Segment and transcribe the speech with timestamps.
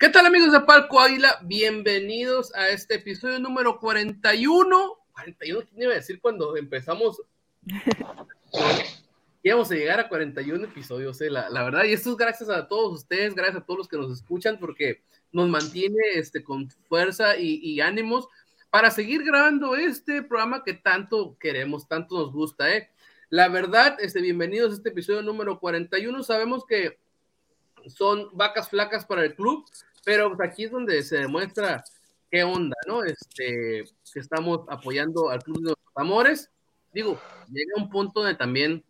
[0.00, 1.40] ¿Qué tal amigos de Palco Águila?
[1.42, 4.96] Bienvenidos a este episodio número 41.
[5.10, 7.20] 41, ¿quién iba a decir cuando empezamos?
[9.42, 12.92] íbamos a llegar a 41 episodios, eh, la, verdad, y esto es gracias a todos
[12.92, 17.80] ustedes, gracias a todos los que nos escuchan, porque nos mantiene este, con fuerza y,
[17.80, 18.28] ánimos
[18.70, 22.88] para seguir grabando este programa que tanto queremos, tanto nos gusta, ¿eh?
[23.30, 26.22] La verdad, este, bienvenidos a este episodio número 41.
[26.22, 26.98] Sabemos que
[27.88, 29.64] son vacas flacas para el club,
[30.08, 31.84] pero pues, aquí es donde se demuestra
[32.30, 33.04] qué onda, ¿no?
[33.04, 36.50] Este, que estamos apoyando al club de los amores.
[36.94, 37.20] Digo,
[37.52, 38.82] llega un punto donde también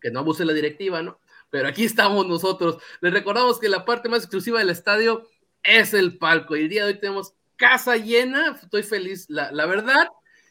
[0.00, 1.18] que no abuse la directiva, ¿no?
[1.50, 2.80] Pero aquí estamos nosotros.
[3.00, 5.26] Les recordamos que la parte más exclusiva del estadio
[5.64, 6.54] es el palco.
[6.54, 8.56] Y el día de hoy tenemos casa llena.
[8.62, 10.06] Estoy feliz, la, la verdad.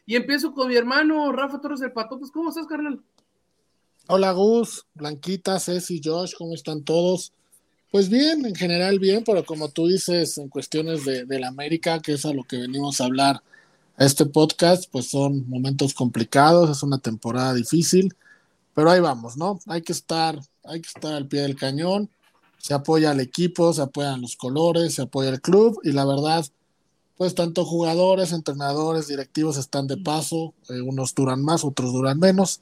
[0.06, 2.20] Y empiezo con mi hermano Rafa Torres del Pato.
[2.20, 3.02] Pues, ¿cómo estás, carnal?
[4.10, 7.32] Hola, Gus, Blanquita, Ceci, Josh, ¿cómo están todos?
[7.92, 12.14] Pues bien, en general bien, pero como tú dices, en cuestiones de, la América, que
[12.14, 13.44] es a lo que venimos a hablar
[13.98, 18.16] este podcast, pues son momentos complicados, es una temporada difícil,
[18.74, 19.60] pero ahí vamos, ¿no?
[19.68, 22.10] Hay que estar, hay que estar al pie del cañón,
[22.60, 26.46] se apoya al equipo, se apoyan los colores, se apoya el club, y la verdad,
[27.18, 32.62] pues tanto jugadores, entrenadores, directivos están de paso, eh, unos duran más, otros duran menos,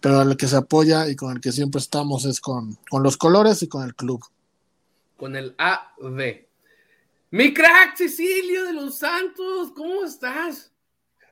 [0.00, 3.16] pero el que se apoya y con el que siempre estamos es con, con los
[3.16, 4.20] colores y con el club
[5.18, 6.46] con el AV.
[7.32, 10.72] Mi crack, Cecilio de los Santos, ¿cómo estás?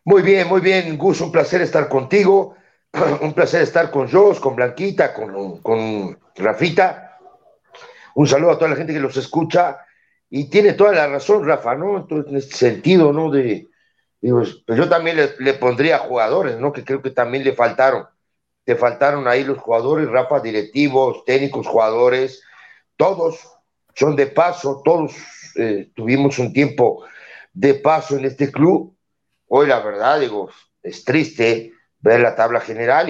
[0.04, 2.56] Muy bien, muy bien, Gus, un placer estar contigo,
[3.22, 7.18] un placer estar con Jos, con Blanquita, con, con Rafita.
[8.16, 9.78] Un saludo a toda la gente que los escucha
[10.28, 11.96] y tiene toda la razón, Rafa, ¿no?
[11.96, 13.30] Entonces, en este sentido, ¿no?
[13.30, 13.68] De,
[14.20, 16.72] pues yo también le, le, pondría jugadores, ¿no?
[16.72, 18.06] Que creo que también le faltaron.
[18.64, 22.42] Te faltaron ahí los jugadores, Rafa, directivos, técnicos, jugadores,
[22.96, 23.55] todos,
[23.96, 25.12] son de paso, todos
[25.56, 27.04] eh, tuvimos un tiempo
[27.52, 28.94] de paso en este club.
[29.48, 30.50] Hoy la verdad, digo,
[30.82, 33.08] es triste ver la tabla general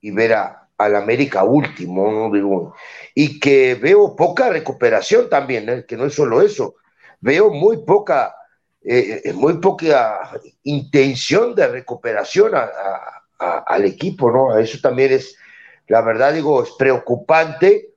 [0.00, 2.32] y, ver a, al América último, ¿no?
[2.32, 2.74] digo,
[3.14, 5.84] y que veo poca recuperación también, ¿eh?
[5.86, 6.76] que no es solo eso,
[7.20, 8.36] veo muy poca,
[8.82, 10.30] eh, muy poca
[10.62, 12.52] intención de recuperación
[13.38, 14.56] al equipo, ¿no?
[14.58, 15.36] Eso también es,
[15.88, 17.95] la verdad, digo, es preocupante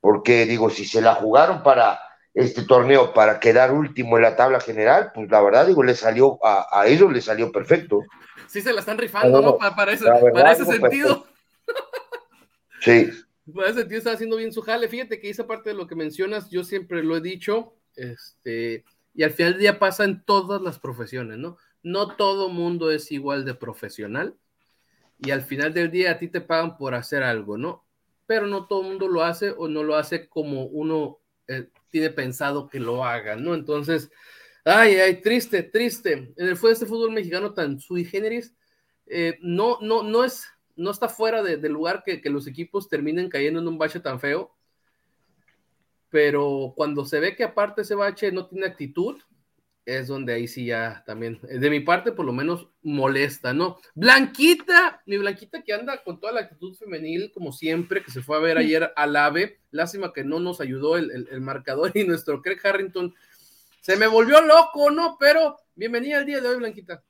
[0.00, 2.00] porque digo, si se la jugaron para
[2.34, 6.38] este torneo para quedar último en la tabla general, pues la verdad digo, le salió,
[6.42, 8.02] a, ellos le salió perfecto.
[8.46, 9.58] Sí, se la están rifando, ¿no?
[9.58, 11.26] Para, ese, para ese sentido.
[12.80, 13.10] Sí.
[13.54, 14.88] Para ese sentido está haciendo bien su jale.
[14.88, 18.84] Fíjate que esa parte de lo que mencionas, yo siempre lo he dicho, este,
[19.14, 21.56] y al final del día pasa en todas las profesiones, ¿no?
[21.82, 24.36] No todo mundo es igual de profesional,
[25.18, 27.84] y al final del día a ti te pagan por hacer algo, ¿no?
[28.30, 31.18] Pero no todo el mundo lo hace o no lo hace como uno
[31.48, 33.54] eh, tiene pensado que lo haga, ¿no?
[33.54, 34.08] Entonces,
[34.64, 36.32] ay, ay, triste, triste.
[36.36, 38.54] En el fue este fútbol mexicano tan sui generis,
[39.06, 40.46] eh, no, no, no es,
[40.76, 43.98] no está fuera de, del lugar que, que los equipos terminen cayendo en un bache
[43.98, 44.54] tan feo,
[46.08, 49.20] pero cuando se ve que aparte ese bache no tiene actitud,
[49.98, 53.78] es donde ahí sí ya también, de mi parte por lo menos molesta, ¿no?
[53.94, 58.36] Blanquita, mi Blanquita que anda con toda la actitud femenil como siempre, que se fue
[58.36, 62.58] a ver ayer al AVE, lástima que no nos ayudó el, marcador y nuestro Craig
[62.62, 63.14] Harrington
[63.80, 65.16] se me volvió loco, ¿no?
[65.18, 67.02] Pero bienvenida al día de hoy, Blanquita.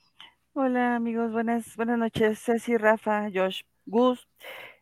[0.52, 4.28] Hola amigos, buenas, buenas noches, Ceci, Rafa, Josh, Gus,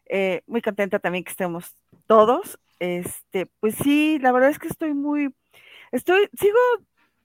[0.07, 1.77] eh, muy contenta también que estemos
[2.07, 2.59] todos.
[2.79, 5.35] Este, pues sí, la verdad es que estoy muy,
[5.91, 6.59] estoy, sigo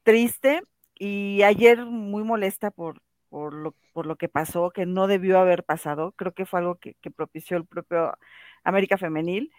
[0.04, 0.62] triste
[0.96, 5.64] y ayer muy molesta por, por, lo, por lo que pasó, que no debió haber
[5.64, 6.14] pasado.
[6.14, 8.14] Creo que fue algo que, propició el propio
[8.64, 9.52] América Femenil.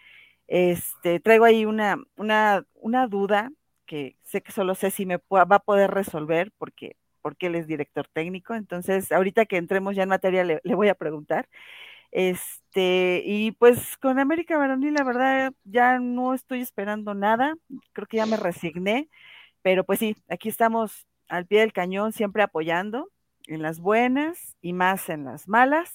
[0.47, 3.51] Este, traigo ahí una, una, una duda
[3.85, 7.67] que sé que solo sé si me va a poder resolver porque, porque él es
[7.67, 8.55] director técnico.
[8.55, 11.49] Entonces, ahorita que entremos ya en materia, le, voy a preguntar.
[12.11, 17.55] Este, y pues con América Varonil, la verdad, ya no estoy esperando nada.
[17.93, 19.09] Creo que ya me resigné.
[19.65, 23.09] Pero pues sí, aquí estamos al pie del cañón, siempre apoyando
[23.47, 25.89] en las buenas y más en las malas,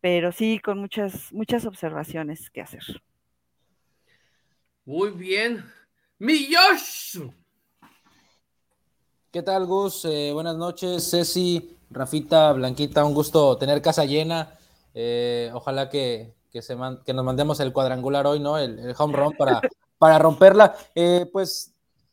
[0.00, 2.84] pero sí con muchas, muchas observaciones que hacer.
[4.84, 5.64] Muy bien.
[6.20, 7.18] Mi Josh.
[9.32, 10.04] ¿Qué tal, Gus?
[10.04, 14.56] Eh, buenas noches, Ceci, Rafita, Blanquita, un gusto tener casa llena.
[14.94, 18.58] Eh, ojalá que, se que nos mandemos el cuadrangular hoy, ¿no?
[18.58, 19.60] El, home run para,
[19.98, 20.76] para romperla.
[20.94, 21.71] Eh, pues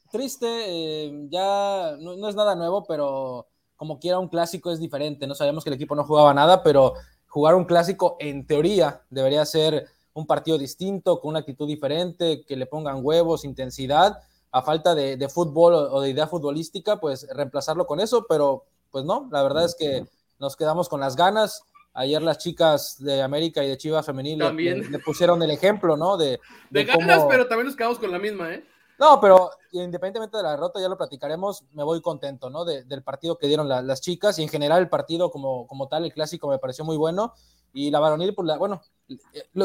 [0.10, 5.36] triste, eh, ya no, es nada nuevo, pero como quiera un clásico es diferente, no
[5.36, 6.94] sabemos que el equipo no jugaba nada, pero
[7.28, 12.56] jugar un clásico en teoría debería ser un partido distinto, con una actitud diferente, que
[12.56, 14.20] le pongan huevos, intensidad,
[14.52, 19.30] a falta de, fútbol o, de idea futbolística, pues reemplazarlo con eso, pero pues no,
[19.32, 20.06] la verdad es que
[20.40, 21.64] nos quedamos con las ganas.
[21.94, 26.18] Ayer las chicas de América y de Chivas Femenil le, pusieron el ejemplo, ¿no?
[26.18, 26.40] De,
[26.70, 28.64] de, ganas, pero también nos quedamos con la misma, ¿eh?
[29.00, 32.66] No, pero independientemente de la derrota, ya lo platicaremos, me voy contento, ¿no?
[32.66, 36.14] del partido que dieron las chicas y en general el partido como, como tal, el
[36.14, 37.34] clásico me pareció muy bueno.
[37.72, 38.82] Y la varonil, pues la, bueno,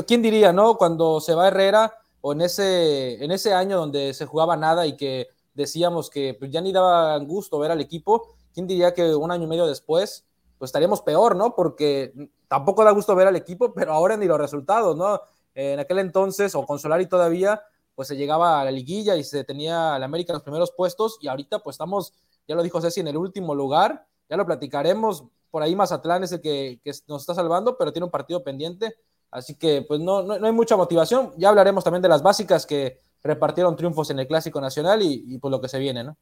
[0.06, 0.76] ¿quién diría, no?
[0.76, 4.96] Cuando se va Herrera o en ese, en ese año donde se jugaba nada y
[4.96, 9.32] que decíamos que pues, ya ni daba gusto ver al equipo, ¿quién diría que un
[9.32, 10.24] año y medio después,
[10.58, 11.56] pues estaríamos peor, ¿no?
[11.56, 12.12] Porque
[12.46, 15.20] tampoco da gusto ver al equipo, pero ahora ni los resultados, ¿no?
[15.54, 17.62] En aquel entonces, o con Solari todavía,
[17.94, 21.18] pues se llegaba a la liguilla y se tenía la América en los primeros puestos
[21.20, 22.12] y ahorita pues estamos,
[22.46, 26.32] ya lo dijo Ceci, en el último lugar, ya lo platicaremos, por ahí Mazatlán es
[26.32, 28.96] el que, nos está salvando, pero tiene un partido pendiente,
[29.30, 32.98] así que pues no, no, hay mucha motivación, ya hablaremos también de las básicas que
[33.22, 36.16] repartieron triunfos en el Clásico Nacional y, y pues lo que se viene, ¿no?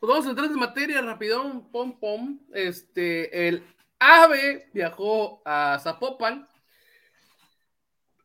[0.00, 3.62] Pues vamos a entrar en materia rapidón, pom pom, este, el
[4.00, 6.48] AVE viajó a Zapopan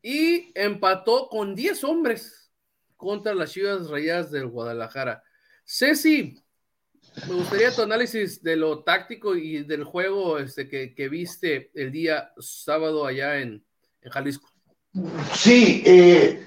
[0.01, 2.46] y empató con 10 hombres
[2.97, 5.23] contra las Chivas Rayadas del Guadalajara.
[5.63, 6.37] Ceci,
[7.27, 12.31] me gustaría tu análisis de lo táctico y del juego este, que, viste el día
[12.37, 13.63] sábado allá en,
[14.01, 14.49] Jalisco.
[15.33, 16.45] Sí, eh,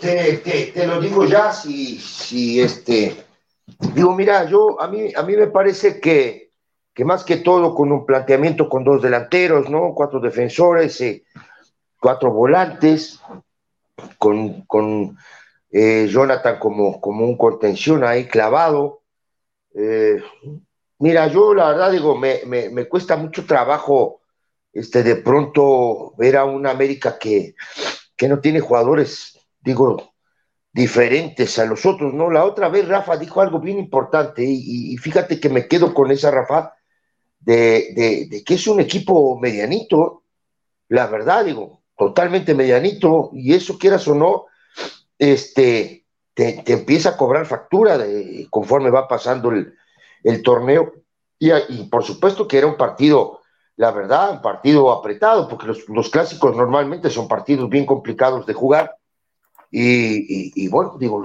[0.00, 3.24] te, lo digo ya, si, si este,
[3.94, 6.50] digo, mira, yo, a mí, a mí me parece que,
[6.94, 9.94] que más que todo con un planteamiento con dos delanteros, ¿no?
[9.94, 11.24] Cuatro defensores, eh,
[11.98, 13.20] cuatro volantes,
[14.18, 15.16] con, con
[15.70, 19.02] eh, Jonathan como, como un contención ahí clavado.
[19.74, 20.22] Eh,
[20.98, 24.20] mira, yo la verdad digo, me, me, cuesta mucho trabajo
[24.72, 27.54] este, de pronto ver a una América que,
[28.16, 30.14] que no tiene jugadores, digo,
[30.72, 32.30] diferentes a los otros, ¿no?
[32.30, 36.30] La otra vez Rafa dijo algo bien importante y, fíjate que me quedo con esa
[36.30, 36.74] Rafa
[37.40, 40.24] de, de, de, que es un equipo medianito,
[40.88, 44.46] la verdad, digo, totalmente medianito y eso quieras o no,
[45.18, 50.92] este, te, empieza a cobrar factura de, conforme va pasando el, torneo.
[51.38, 53.40] Y, por supuesto que era un partido,
[53.76, 58.96] la verdad, un partido apretado, porque los, clásicos normalmente son partidos bien complicados de jugar.
[59.70, 61.24] Y, bueno, digo,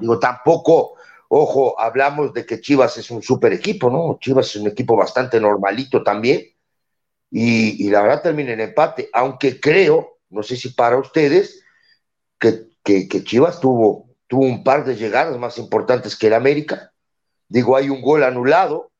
[0.00, 0.94] digo, tampoco,
[1.28, 4.18] ojo, hablamos de que Chivas es un super equipo, ¿no?
[4.20, 6.42] Chivas es un equipo bastante normalito también.
[7.30, 11.64] Y, la verdad termina en empate, aunque creo, no sé si para ustedes,
[12.38, 16.92] que que, Chivas tuvo, tuvo un par de llegadas más importantes que el América.
[17.48, 18.92] Digo, hay un gol anulado.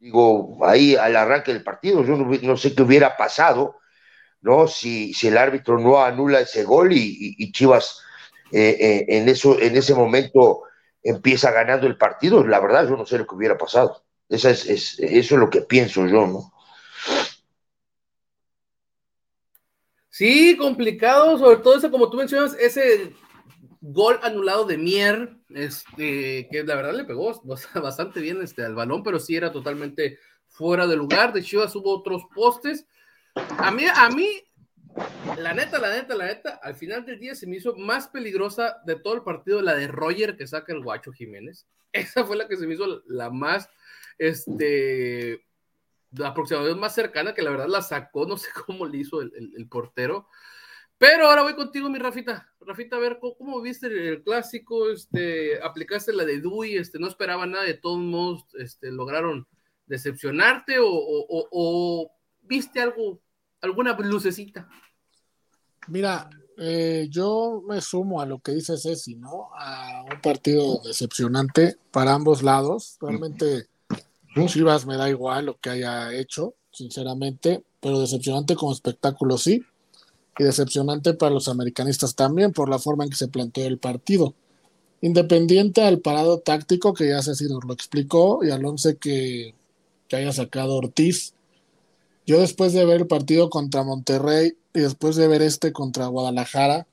[0.00, 3.76] Digo, ahí al arranque del partido, yo no, sé qué hubiera pasado,
[4.40, 4.66] ¿no?
[4.66, 8.00] Si, si, el árbitro no anula ese gol y, Chivas
[8.52, 10.62] eh, eh, en, eso, en ese momento
[11.02, 14.04] empieza ganando el partido, la verdad yo no sé lo que hubiera pasado.
[14.28, 16.52] Esa es, eso es lo que pienso yo, ¿no?
[20.18, 23.12] Sí, complicado, sobre todo eso, como tú mencionas, ese
[23.80, 27.40] gol anulado de Mier, este, que la verdad le pegó
[27.80, 30.18] bastante bien este, al balón, pero sí era totalmente
[30.48, 31.32] fuera de lugar.
[31.32, 32.84] De Chivas hubo otros postes.
[33.58, 34.28] A mí, a mí,
[35.38, 38.78] la neta, la neta, la neta, al final del día se me hizo más peligrosa
[38.86, 41.68] de todo el partido la de Roger que saca el Guacho Jiménez.
[41.92, 43.70] Esa fue la que se me hizo la más,
[44.18, 45.46] este,
[46.12, 49.68] la aproximación más cercana, que la verdad la sacó, no sé cómo le hizo el,
[49.68, 50.28] portero.
[50.96, 52.52] Pero ahora voy contigo, mi Rafita.
[52.60, 54.90] Rafita, a ver, ¿cómo, viste el, clásico?
[54.90, 59.46] Este, aplicaste la de Dui, este, no esperaba nada, de todos modos, este, lograron
[59.86, 62.10] decepcionarte o,
[62.42, 63.20] viste algo,
[63.60, 64.68] alguna lucecita.
[65.86, 69.50] Mira, eh, yo me sumo a lo que dice Ceci, ¿no?
[69.54, 72.98] A un partido decepcionante para ambos lados.
[73.00, 73.68] Realmente
[74.46, 79.62] Chivas me da igual lo que haya hecho, sinceramente, pero decepcionante como espectáculo sí,
[80.38, 84.34] y decepcionante para los americanistas también por la forma en que se planteó el partido.
[85.00, 89.54] Independiente al parado táctico que ya se nos lo explicó y al once que,
[90.08, 91.34] que haya sacado Ortiz,
[92.26, 96.86] yo después de ver el partido contra Monterrey y después de ver este contra Guadalajara,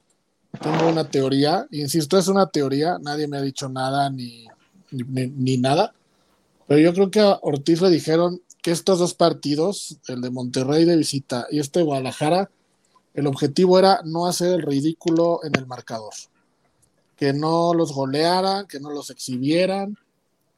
[0.62, 4.46] tengo una teoría, insisto, es una teoría, nadie me ha dicho nada ni,
[4.92, 5.94] ni nada,
[6.68, 10.86] pero yo creo que a Ortiz le dijeron que estos dos partidos, el de Monterrey
[10.86, 12.50] de visita y este de Guadalajara,
[13.14, 16.14] el objetivo era no hacer el ridículo en el marcador.
[17.16, 19.98] Que no los golearan, que no los exhibieran,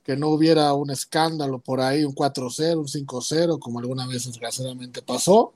[0.03, 5.01] que no hubiera un escándalo por ahí, un 4-0, un 5-0, como alguna vez desgraciadamente
[5.01, 5.53] pasó.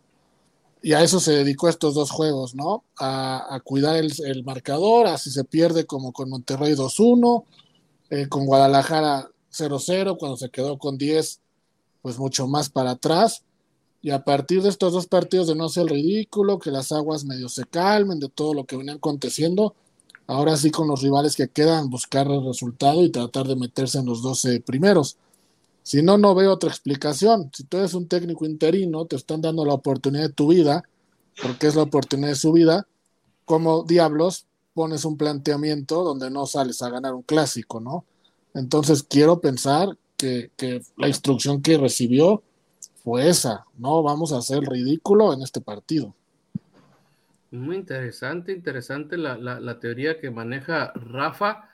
[0.83, 2.83] Y a eso se dedicó estos dos juegos, ¿no?
[2.99, 7.45] A, cuidar el, marcador, así se pierde como con Monterrey 2-1,
[8.09, 11.39] eh, con Guadalajara 0-0, cuando se quedó con 10,
[12.01, 13.43] pues mucho más para atrás.
[14.01, 17.49] Y a partir de estos dos partidos de no ser ridículo, que las aguas medio
[17.49, 19.75] se calmen de todo lo que venía aconteciendo,
[20.25, 24.07] ahora sí con los rivales que quedan, buscar el resultado y tratar de meterse en
[24.07, 25.17] los 12 primeros.
[25.83, 27.51] Si no, no veo otra explicación.
[27.53, 30.83] Si tú eres un técnico interino, te están dando la oportunidad de tu vida,
[31.41, 32.87] porque es la oportunidad de su vida,
[33.45, 38.05] como diablos pones un planteamiento donde no sales a ganar un clásico, ¿no?
[38.53, 42.43] Entonces quiero pensar que, que la instrucción que recibió
[43.03, 46.15] fue esa, no vamos a hacer ridículo en este partido.
[47.51, 51.69] Muy interesante, interesante la, teoría que maneja Rafa.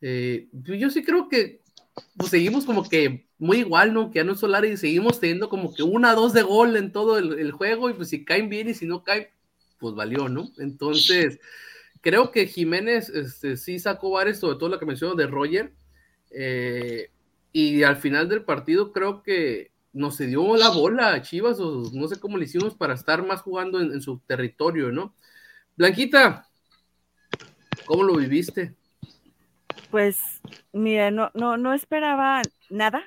[0.00, 1.60] Eh, yo sí creo que
[2.16, 4.10] pues, seguimos como que muy igual, ¿no?
[4.10, 7.18] Que a no solar y seguimos teniendo como que una, dos de gol en todo
[7.18, 9.28] el, juego y pues si caen bien y si no caen,
[9.78, 10.50] pues valió, ¿no?
[10.56, 11.38] Entonces,
[12.00, 15.74] creo que Jiménez este, sí sacó varios, sobre todo lo que mencionó de Roger.
[16.30, 17.10] Eh,
[17.52, 21.90] y al final del partido creo que no se dio la bola a Chivas, o
[21.92, 25.14] no sé cómo le hicimos para estar más jugando en, su territorio, ¿no?
[25.76, 26.46] Blanquita,
[27.86, 28.74] ¿cómo lo viviste?
[29.90, 30.18] Pues,
[30.72, 33.02] mira, no, no, no esperaba nada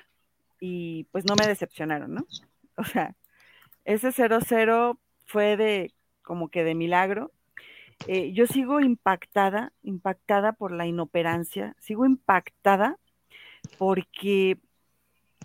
[0.60, 2.26] y pues no me decepcionaron, ¿no?
[2.74, 3.14] O sea,
[3.84, 7.30] ese 0-0 fue de como que de milagro.
[8.06, 12.98] Eh, yo sigo impactada, impactada por la inoperancia, sigo impactada
[13.78, 14.58] porque,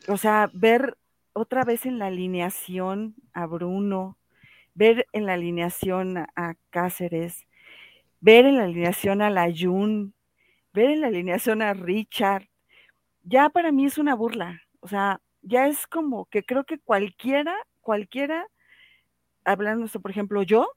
[0.08, 0.98] o sea, ver
[1.34, 4.18] otra vez en la alineación a Bruno,
[4.74, 7.48] ver en la alineación a, Cáceres,
[8.20, 10.14] ver en la alineación a Layun,
[10.74, 12.48] ver en la alineación a Richard,
[13.24, 14.62] ya para mí es una burla.
[14.80, 18.48] O sea, ya es como que creo que cualquiera, cualquiera,
[19.46, 20.68] hablando, por ejemplo, yo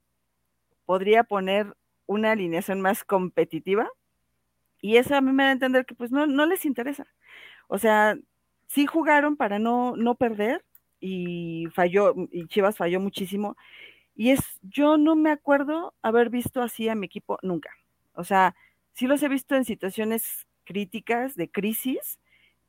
[0.86, 3.88] podría poner una alineación más competitiva
[4.80, 7.06] y eso a mí me da a entender que pues no, no les interesa.
[7.70, 8.18] O sea,
[8.66, 10.64] sí jugaron para no, no perder
[10.98, 13.56] y falló, y Chivas falló muchísimo.
[14.16, 17.70] Y es, yo no me acuerdo haber visto así a mi equipo nunca.
[18.14, 18.56] O sea,
[18.92, 22.18] sí los he visto en situaciones críticas, de crisis,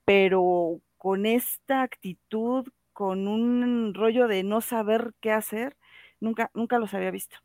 [0.06, 5.76] pero con esta actitud, con un rollo de no saber qué hacer,
[6.20, 7.38] nunca, nunca los había visto.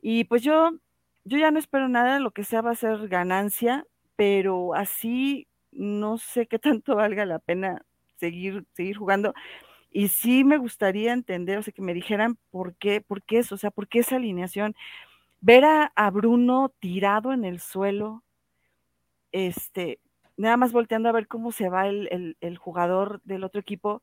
[0.00, 0.70] Y pues yo,
[1.24, 6.18] yo ya no espero nada, lo que sea va a ser ganancia, pero así no
[6.18, 7.84] sé qué tanto valga la pena
[8.16, 9.34] seguir, seguir jugando.
[9.90, 13.54] Y sí me gustaría entender, o sea, que me dijeran por qué, por qué eso,
[13.54, 14.74] o sea, por qué esa alineación.
[15.40, 18.24] Ver a, Bruno tirado en el suelo,
[19.32, 20.00] este,
[20.36, 24.02] nada más volteando a ver cómo se va el, jugador del otro equipo.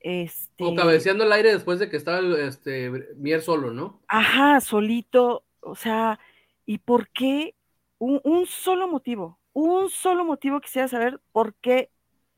[0.00, 4.02] Este, o cabeceando el aire después de que estaba este, Mier solo, ¿no?
[4.08, 6.18] Ajá, solito, o sea,
[6.66, 7.54] ¿y por qué?
[7.98, 11.90] un solo motivo, un solo motivo quisiera saber por qué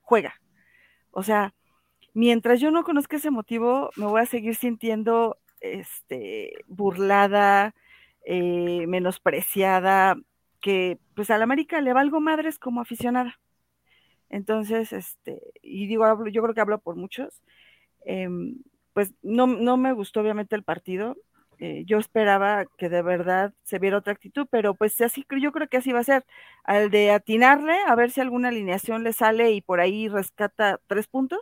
[0.03, 0.41] juega.
[1.11, 1.53] O sea,
[2.15, 7.75] mientras yo no conozca ese motivo, me voy a seguir sintiendo este, burlada,
[8.25, 10.17] eh, menospreciada,
[10.61, 13.41] que pues a la América le valgo madres como aficionada.
[14.29, 17.43] Entonces, este, y digo, yo creo que hablo por muchos,
[18.05, 21.17] em, pues no, no me gustó obviamente el partido,
[21.61, 25.69] eh, yo esperaba que de verdad se viera otra actitud, pero pues así yo creo
[25.69, 26.25] que así va a ser,
[26.63, 31.09] al de atinarle, a ver si alguna alineación le sale y por ahí rescata tres
[31.09, 31.41] puntos,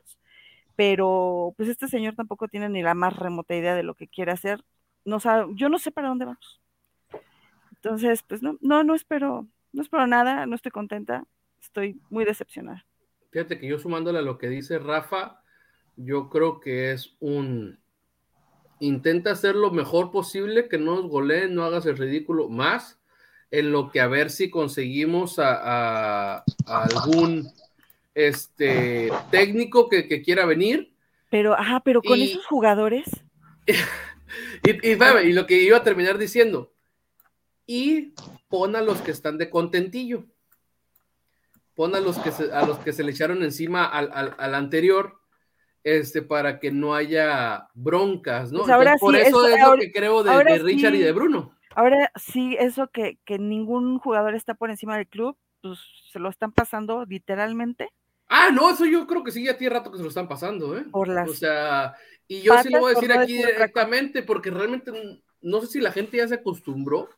[0.74, 4.32] pero pues este señor tampoco tiene ni la más remota idea de lo que quiere
[4.32, 4.64] hacer,
[5.04, 6.60] no sabe, yo no sé para dónde vamos.
[7.72, 11.24] Entonces, pues no, no, no espero, no espero nada, no estoy contenta,
[11.60, 12.86] estoy muy decepcionada.
[13.30, 15.42] Fíjate que yo sumándole a lo que dice Rafa,
[15.96, 17.78] yo creo que es un
[18.80, 22.98] intenta hacer lo mejor posible, que no nos goleen, no hagas el ridículo más,
[23.50, 27.48] en lo que a ver si conseguimos a, algún
[28.14, 30.92] este técnico que, quiera venir.
[31.30, 33.04] Pero, ajá, pero con esos jugadores.
[33.66, 36.72] y, y, lo que iba a terminar diciendo,
[37.66, 38.14] y
[38.48, 40.24] pon a los que están de contentillo.
[41.74, 45.20] Pon a los que se, a los que se le echaron encima al, al anterior
[45.86, 48.64] este, para que no haya broncas, ¿no?
[48.64, 51.56] Pues por eso, es lo que creo de, Richard y de Bruno.
[51.76, 55.78] Ahora sí, eso que, que, ningún jugador está por encima del club, pues
[56.10, 57.90] se lo están pasando literalmente.
[58.26, 60.76] Ah, no, eso yo creo que sí, ya tiene rato que se lo están pasando,
[60.76, 60.84] ¿eh?
[60.90, 61.94] Por las o sea,
[62.26, 64.90] y yo sí lo voy a decir aquí directamente, porque realmente
[65.40, 67.10] no sé si la gente ya se acostumbró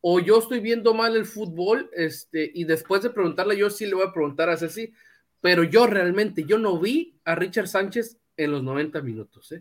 [0.00, 3.94] o yo estoy viendo mal el fútbol, este, y después de preguntarle, yo sí le
[3.94, 4.92] voy a preguntar a Ceci,
[5.40, 9.60] pero yo realmente, yo no vi a Richard Sánchez en los 90 minutos, ¿eh?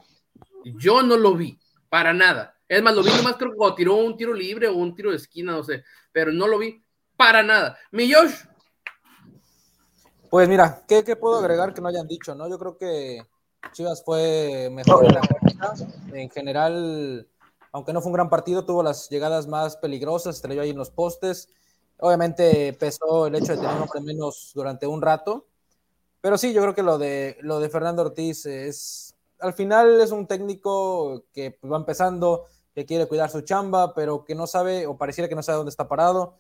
[0.78, 1.58] Yo no lo vi,
[1.90, 2.56] para nada.
[2.68, 5.18] Es más, lo vi nomás creo que tiró un tiro libre o un tiro de
[5.18, 6.84] esquina, no sé, pero no lo vi
[7.18, 7.78] para nada.
[7.92, 8.34] Mi Josh.
[10.30, 12.36] Pues mira, ¿qué, puedo agregar que no hayan dicho?
[12.36, 12.48] no?
[12.48, 13.26] Yo creo que
[13.72, 15.22] Chivas fue mejor en la
[16.14, 17.28] En general,
[17.72, 20.92] aunque no fue un gran partido, tuvo las llegadas más peligrosas, estrelló ahí en los
[20.92, 21.50] postes.
[21.98, 25.49] Obviamente pesó el hecho de tener un hombre menos durante un rato.
[26.22, 30.12] Pero sí, yo creo que lo de, lo de Fernando Ortiz es, al final es
[30.12, 32.46] un técnico que va empezando,
[32.76, 35.70] que quiere cuidar su chamba, pero que no sabe, o pareciera que no sabe dónde
[35.70, 36.36] está parado,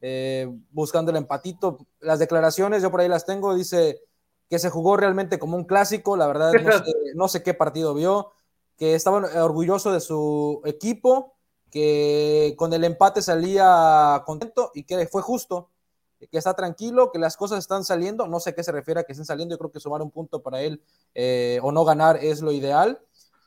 [0.00, 1.78] eh, buscando el empatito.
[2.00, 4.00] Las declaraciones, yo por ahí las tengo, dice
[4.48, 6.52] que se jugó realmente como un clásico, la verdad
[7.14, 8.32] no sé, qué partido vio,
[8.76, 11.34] que estaba orgulloso de su equipo,
[11.70, 15.68] que con el empate salía contento y que fue justo,
[16.28, 19.04] que está tranquilo, que las cosas están saliendo, no sé a qué se refiere a
[19.04, 20.82] que estén saliendo, yo creo que sumar un punto para él
[21.14, 23.00] eh, o no ganar es lo ideal.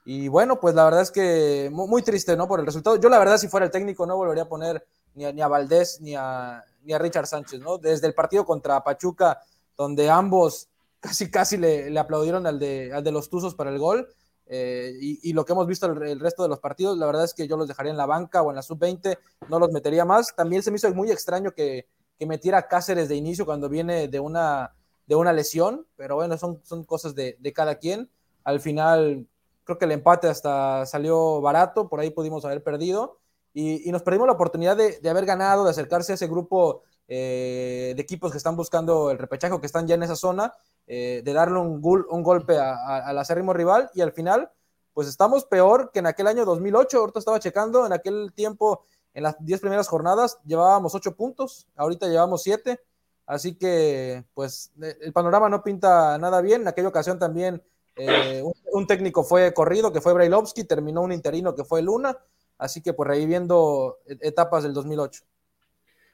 [0.06, 2.48] Y bueno, pues la verdad es que muy, triste, ¿no?
[2.48, 2.98] Por el resultado.
[2.98, 5.48] Yo la verdad, si fuera el técnico, no volvería a poner ni a, ni a
[5.48, 7.78] Valdés ni a, ni a Richard Sánchez, ¿no?
[7.78, 9.42] Desde el partido contra Pachuca,
[9.78, 10.68] donde ambos
[11.00, 14.08] casi casi le, aplaudieron al de, al de los Tuzos para el gol.
[14.46, 17.48] Eh, y, lo que hemos visto el, resto de los partidos, la verdad es que
[17.48, 19.18] yo los dejaría en la banca o en la sub-20,
[19.50, 20.36] no los metería más.
[20.36, 24.20] También se me hizo muy extraño que, que metiera Cáceres de inicio cuando viene de
[24.20, 24.74] una,
[25.08, 28.10] de una lesión, pero bueno, son, son cosas de, de cada quien.
[28.44, 29.28] Al final,
[29.64, 33.20] creo que el empate hasta salió barato, por ahí pudimos haber perdido
[33.54, 38.02] y, nos perdimos la oportunidad de, haber ganado, de acercarse a ese grupo eh, de
[38.02, 40.54] equipos que están buscando el repechaje que están ya en esa zona,
[40.88, 41.80] eh, de darle un,
[42.10, 44.50] un golpe al acérrimo rival y al final,
[44.94, 46.98] pues estamos peor que en aquel año 2008.
[46.98, 52.08] Ahorita estaba checando, en aquel tiempo, en las 10 primeras jornadas, llevábamos 8 puntos, ahorita
[52.08, 52.80] llevamos 7.
[53.26, 56.62] Así que, pues, el panorama no pinta nada bien.
[56.62, 57.62] En aquella ocasión también
[57.96, 62.18] eh, un, técnico fue corrido, que fue Brailovsky, terminó un interino que fue Luna.
[62.58, 65.24] Así que pues reviviendo etapas del 2008.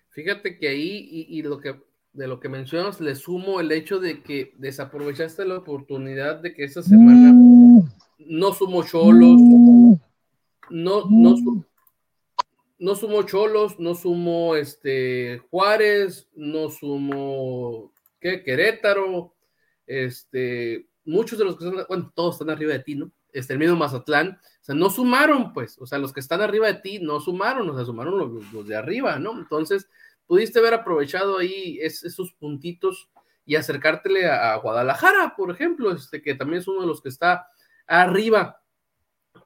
[0.10, 1.80] Fíjate que ahí, y, lo que
[2.14, 6.64] de lo que mencionas, le sumo el hecho de que desaprovechaste la oportunidad de que
[6.64, 7.34] esta semana
[8.18, 9.40] no sumo cholos,
[10.70, 11.66] no, no,
[12.80, 18.44] no sumo cholos, no sumo este Juárez, no sumo ¿qué?
[18.44, 19.34] Querétaro,
[19.86, 23.12] este, muchos de los que están, bueno, todos están arriba de ti, ¿no?
[23.32, 26.68] Este, el mismo Mazatlán, o sea, no sumaron, pues, o sea, los que están arriba
[26.68, 29.38] de ti no sumaron, o sea, sumaron los, de arriba, ¿no?
[29.38, 29.88] Entonces,
[30.26, 33.10] pudiste haber aprovechado ahí esos puntitos
[33.46, 37.48] y acercártele a, Guadalajara, por ejemplo, este, que también es uno de los que está
[37.88, 38.62] arriba.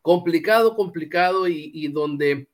[0.02, 2.50] Complicado, complicado y, y donde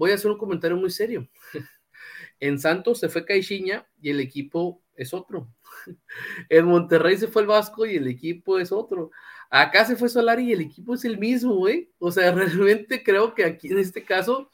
[0.00, 1.28] voy a hacer un comentario muy serio.
[2.40, 5.52] en Santos se fue Caixinha y el equipo es otro.
[6.48, 9.10] en Monterrey se fue el Vasco y el equipo es otro.
[9.50, 11.90] Acá se fue Solari y el equipo es el mismo, güey.
[11.98, 14.50] O sea, realmente creo que aquí en este caso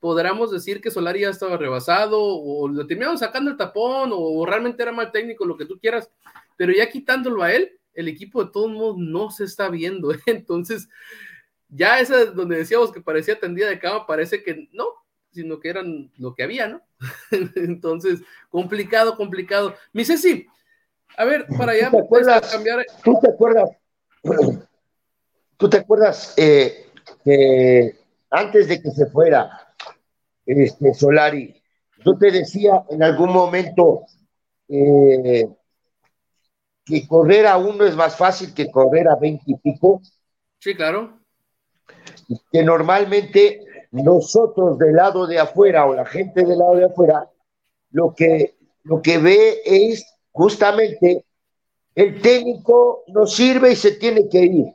[0.00, 4.82] podríamos decir que Solari ya estaba rebasado o lo terminamos sacando el tapón o realmente
[4.82, 6.10] era mal técnico, lo que tú quieras,
[6.58, 10.12] pero ya quitándolo a él, el equipo de todos modos no se está viendo.
[10.12, 10.20] ¿eh?
[10.26, 10.90] Entonces,
[11.70, 14.86] ya esa donde decíamos que parecía tendida de cama, parece que no,
[15.30, 16.82] sino que eran lo que había, ¿no?
[17.56, 19.74] Entonces, complicado, complicado.
[19.92, 20.46] Mi Ceci,
[21.16, 21.90] a ver, para allá,
[22.50, 22.84] cambiar.
[23.04, 23.70] ¿Tú te acuerdas
[25.60, 26.86] ¿Tú te acuerdas eh,
[27.22, 27.94] que
[28.30, 29.74] antes de que se fuera
[30.46, 31.62] este, Solari,
[32.02, 34.06] yo te decía en algún momento
[34.68, 35.46] eh,
[36.82, 40.00] que correr a uno es más fácil que correr a veinte y pico?
[40.58, 41.19] Sí, claro.
[42.52, 47.28] Que normalmente nosotros del lado de afuera o la gente del lado de afuera,
[47.90, 51.24] lo que, lo que ve es justamente
[51.94, 54.66] el técnico no sirve y se tiene que ir.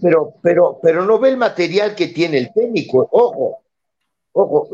[0.00, 3.08] pero, pero, pero no ve el material que tiene el técnico.
[3.12, 3.62] Ojo,
[4.32, 4.68] ojo.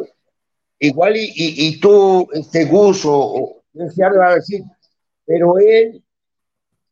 [0.78, 4.36] Igual y, y, tú, este Gus o, a
[5.26, 6.02] pero él,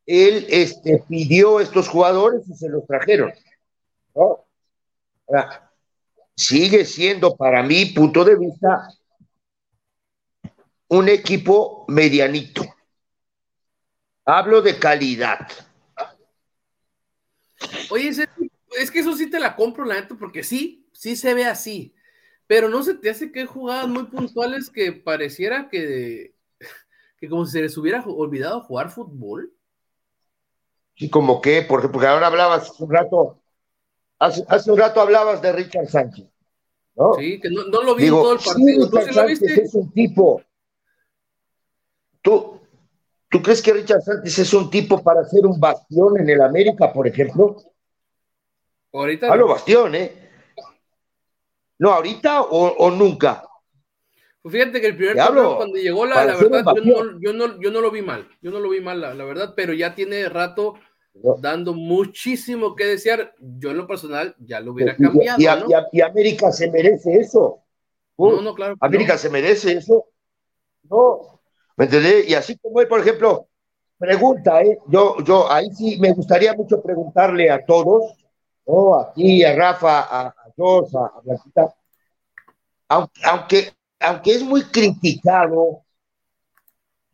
[0.04, 3.32] él este, pidió estos jugadores y se los trajeron.
[6.34, 8.88] Sigue siendo para mi punto de vista
[10.88, 12.64] un equipo medianito
[14.30, 15.48] Hablo de calidad.
[17.88, 21.46] Oye, es que eso sí te la compro, la neta, porque sí, sí se ve
[21.46, 21.94] así.
[22.46, 26.34] Pero no se te hace que hay jugadas muy puntuales que pareciera que,
[27.16, 29.50] que como si se les hubiera olvidado jugar fútbol.
[30.94, 33.37] Sí, como que, porque, porque ahora hablabas un rato,
[34.18, 36.26] hace, hace, un rato hablabas de Richard Sánchez.
[36.96, 37.14] ¿no?
[37.14, 38.90] Sí, que no, lo vi todo el partido.
[38.90, 39.62] ¿Tú sí lo viste?
[39.62, 40.42] Es un tipo.
[42.20, 42.60] Tú,
[43.30, 46.92] ¿Tú crees que Richard Sánchez es un tipo para hacer un bastión en el América,
[46.92, 47.56] por ejemplo?
[48.92, 49.30] Ahorita.
[49.30, 50.28] Hablo bastión, ¿eh?
[51.78, 53.44] No, ahorita o, nunca.
[54.42, 57.60] Pues fíjate que el primer torneo cuando llegó la, la verdad, yo no, yo no,
[57.60, 59.94] yo, no, lo vi mal, yo no lo vi mal, la, la verdad, pero ya
[59.94, 60.74] tiene rato
[61.40, 63.34] dando muchísimo que desear.
[63.38, 65.66] Yo en lo personal ya lo hubiera cambiado.
[65.92, 67.62] Y, América se merece eso.
[68.16, 68.76] no, no, claro.
[68.80, 70.06] América se merece eso.
[70.90, 71.40] No,
[71.76, 72.28] ¿me entendés?
[72.28, 73.48] Y así como él, por ejemplo,
[73.98, 74.78] pregunta, ¿eh?
[74.88, 78.14] yo, yo ahí sí me gustaría mucho preguntarle a todos,
[78.66, 78.94] ¿no?
[78.94, 81.74] A ti, a Rafa, a, a a, Blanquita,
[82.88, 85.82] aunque, aunque es muy criticado,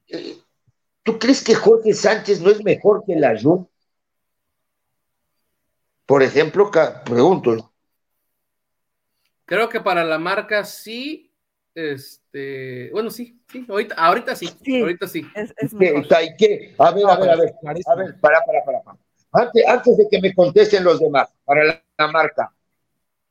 [0.08, 0.38] eh,
[1.02, 3.68] ¿tú crees que Jorge Sánchez no es mejor que la Jun?
[6.06, 6.70] Por ejemplo,
[7.04, 7.72] pregunto.
[9.46, 11.30] Creo que para la marca sí.
[11.74, 14.48] Este, bueno, sí, sí, ahorita, ahorita sí,
[14.80, 15.26] ahorita sí.
[15.34, 16.74] Es, ¿Y qué?
[16.78, 18.96] A ver, a ver, a ver, a ver, para, para, para.
[19.32, 22.54] Antes, antes de que me contesten los demás, para la, marca,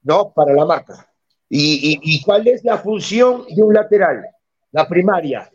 [0.02, 1.10] no, para la marca.
[1.48, 4.26] ¿Y, y, cuál es la función de un lateral?
[4.72, 5.50] La primaria.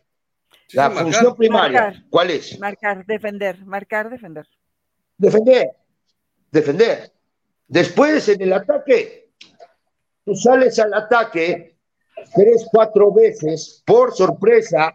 [0.73, 2.59] la función primaria, ¿cuál es?
[2.59, 4.47] Marcar, defender, marcar, defender.
[5.19, 5.73] Defender
[6.51, 7.13] defender.
[7.67, 9.31] Después, en el ataque,
[10.25, 11.77] tú sales al ataque
[12.35, 14.95] tres, cuatro veces por sorpresa,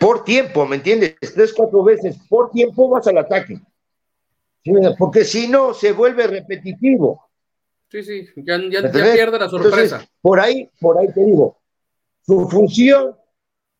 [0.00, 1.16] por tiempo, ¿me entiendes?
[1.34, 3.60] Tres, cuatro veces por tiempo vas al ataque.
[4.98, 7.28] Porque si no, se vuelve repetitivo.
[7.90, 8.58] Sí, sí, ya,
[8.90, 10.04] pierde la sorpresa.
[10.20, 11.60] por ahí, por ahí te digo,
[12.26, 13.16] su función,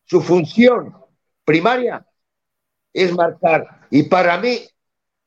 [0.05, 0.95] su función
[1.43, 2.05] primaria
[2.93, 3.87] es marcar.
[3.89, 4.59] Y para mí,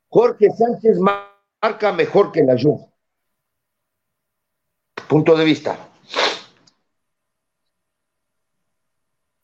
[0.08, 2.86] Jorge Sánchez marca mejor que la Juve.
[5.08, 5.88] Punto de vista.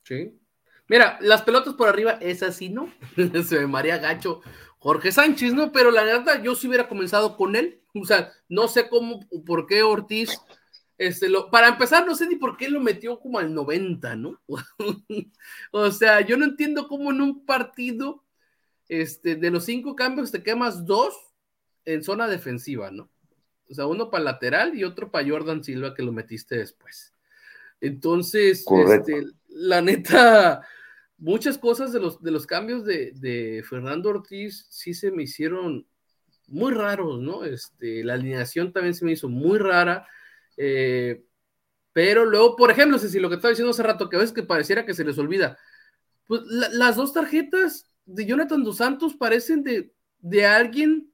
[0.04, 0.38] Sí.
[0.88, 2.92] Mira, las pelotas por arriba, es así, ¿no?
[3.44, 4.42] Se me maría gacho
[4.78, 5.72] Jorge Sánchez, ¿no?
[5.72, 7.80] Pero la verdad, yo sí hubiera comenzado con él.
[7.94, 10.38] O sea, no sé cómo, por qué Ortiz,
[10.98, 14.40] este, lo, para empezar, no sé ni por qué lo metió como al 90, ¿no?
[15.72, 18.23] o sea, yo no entiendo cómo en un partido
[19.00, 21.14] este, de los cinco cambios te quemas dos
[21.84, 23.10] en zona defensiva, ¿no?
[23.68, 27.12] O sea, uno para lateral y otro para Jordan Silva que lo metiste después.
[27.80, 30.62] Entonces, este, la neta,
[31.18, 35.86] muchas cosas de los, de los cambios de, Fernando Ortiz sí se me hicieron
[36.46, 37.44] muy raros, ¿no?
[37.44, 40.06] Este, la alineación también se me hizo muy rara.
[40.56, 41.24] Eh,
[41.92, 44.42] pero luego, por ejemplo, si lo que estaba diciendo hace rato, que a veces que
[44.42, 45.58] pareciera que se les olvida,
[46.26, 51.12] pues las dos tarjetas de Jonathan dos Santos parecen de, de alguien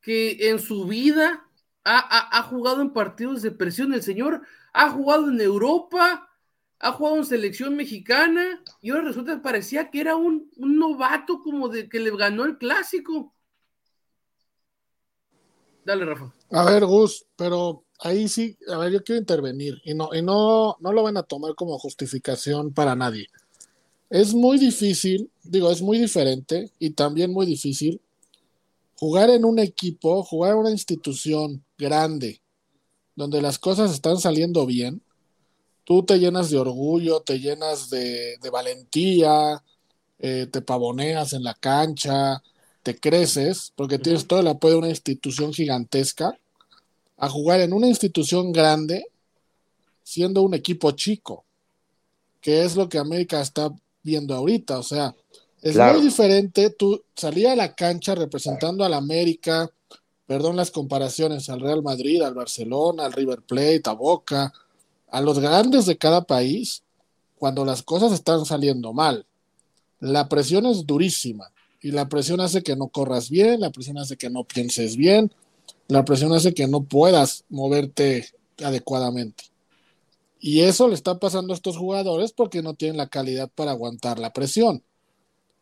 [0.00, 1.46] que en su vida
[1.84, 3.94] ha, jugado en partidos de presión.
[3.94, 6.28] El señor ha jugado en Europa,
[6.78, 11.68] ha jugado en selección mexicana y ahora resulta que parecía que era un, novato como
[11.68, 13.32] de que le ganó el clásico.
[15.84, 16.32] Dale, Rafa.
[16.50, 20.76] A ver, Gus, pero ahí sí, a ver, yo quiero intervenir y no, y no,
[20.78, 23.26] no lo van a tomar como justificación para nadie.
[24.12, 27.98] Es muy difícil, digo, es muy diferente y también muy difícil
[28.94, 32.42] jugar en un equipo, jugar en una institución grande,
[33.16, 35.00] donde las cosas están saliendo bien.
[35.84, 39.64] Tú te llenas de orgullo, te llenas de, valentía,
[40.18, 42.42] eh, te pavoneas en la cancha,
[42.82, 46.38] te creces, porque tienes todo el apoyo de una institución gigantesca,
[47.16, 49.06] a jugar en una institución grande
[50.02, 51.46] siendo un equipo chico,
[52.42, 54.78] que es lo que América está viendo ahorita.
[54.78, 55.14] O sea,
[55.60, 59.70] es muy diferente tú salir a la cancha representando al América,
[60.26, 64.52] perdón las comparaciones, al Real Madrid, al Barcelona, al River Plate, a Boca,
[65.10, 66.82] a los grandes de cada país,
[67.38, 69.26] cuando las cosas están saliendo mal.
[70.00, 74.16] La presión es durísima y la presión hace que no corras bien, la presión hace
[74.16, 75.32] que no pienses bien,
[75.88, 78.26] la presión hace que no puedas moverte
[78.64, 79.51] adecuadamente.
[80.44, 84.18] Y eso le está pasando a estos jugadores porque no tienen la calidad para aguantar
[84.18, 84.82] la presión.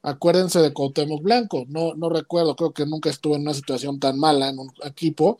[0.00, 4.18] Acuérdense de Cuauhtémoc Blanco, no, no recuerdo, creo que nunca estuvo en una situación tan
[4.18, 5.38] mala en un equipo,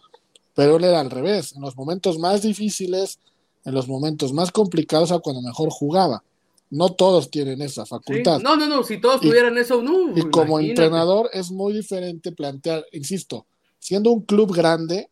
[0.55, 3.19] pero él era al revés, en los momentos más difíciles,
[3.65, 6.23] en los momentos más complicados a cuando mejor jugaba.
[6.69, 8.41] No todos tienen esa facultad.
[8.41, 10.15] No, no, no, si todos tuvieran eso, no.
[10.19, 13.47] Y como entrenador es muy diferente plantear, insisto,
[13.79, 15.09] siendo un club grande,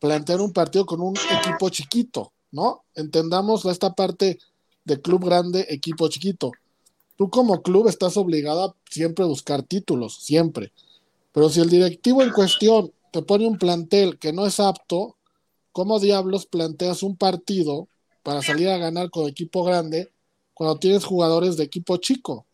[0.00, 2.84] plantear un partido con un equipo chiquito ¿no?
[2.94, 4.38] Entendamos esta parte
[4.84, 6.52] de club grande, equipo chiquito.
[7.16, 10.72] Tú como club estás obligado a siempre buscar títulos, siempre.
[11.32, 15.16] Pero si el directivo en cuestión te pone un plantel que no es apto,
[15.72, 17.88] ¿cómo diablos planteas un partido
[18.22, 20.10] para salir a ganar con equipo grande
[20.54, 22.46] cuando tienes jugadores de equipo chico?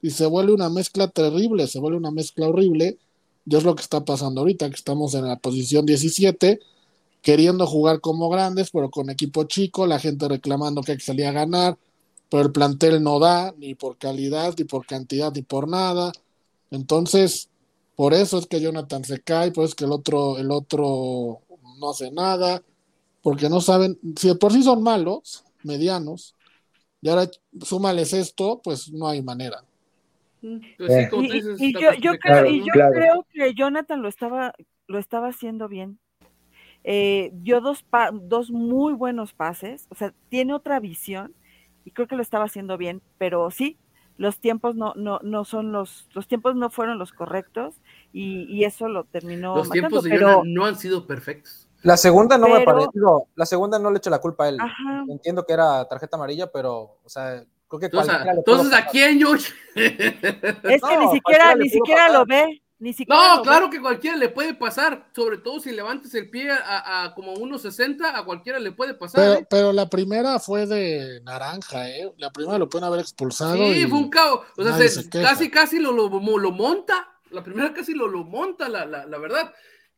[0.00, 2.98] Y se vuelve una mezcla terrible, se vuelve una mezcla horrible.
[3.44, 6.60] Y es lo que está pasando ahorita, que estamos en la posición 17
[7.26, 11.26] queriendo jugar como grandes, pero con equipo chico, la gente reclamando que hay que salir
[11.26, 11.76] a ganar,
[12.30, 16.12] pero el plantel no da, ni por calidad, ni por cantidad, ni por nada.
[16.70, 17.48] Entonces,
[17.96, 21.40] por eso es que Jonathan se cae, por eso es que el otro, el otro
[21.80, 22.62] no hace nada,
[23.22, 26.36] porque no saben, si de por sí son malos, medianos,
[27.02, 27.28] y ahora
[27.60, 29.64] súmales esto, pues no hay manera.
[30.78, 31.08] Pues
[31.58, 34.54] y, yo, creo, y yo creo que Jonathan lo estaba,
[34.86, 35.98] lo estaba haciendo bien.
[36.88, 41.34] Eh, dio dos, dos muy buenos pases, o sea, tiene otra visión
[41.84, 43.76] y creo que lo estaba haciendo bien, pero sí,
[44.18, 47.74] los tiempos no, no, no son los, los tiempos no fueron los correctos
[48.12, 49.56] y, eso lo terminó.
[49.56, 50.42] Los tiempos de pero...
[50.44, 51.68] no han sido perfectos.
[51.82, 54.58] La segunda no me pareció, la segunda no le echo la culpa a él.
[55.08, 59.50] Entiendo que era tarjeta amarilla, pero, o sea, creo que entonces, entonces ¿a quién, Josh?
[59.74, 62.62] Es que ni siquiera, ni siquiera lo ve.
[62.78, 66.50] Ni siquiera no, claro que cualquiera le puede pasar, sobre todo si levantes el pie
[66.50, 69.22] a, a como 1.60, a cualquiera le puede pasar.
[69.22, 69.46] Pero, ¿eh?
[69.48, 72.12] pero, la primera fue de naranja, ¿eh?
[72.18, 73.56] La primera lo pueden haber expulsado.
[73.56, 74.40] Sí, fue un caos.
[74.58, 74.76] O sea,
[75.22, 77.18] casi, casi lo, lo, lo, monta.
[77.30, 79.54] La primera casi lo, lo monta, la, la, la, verdad.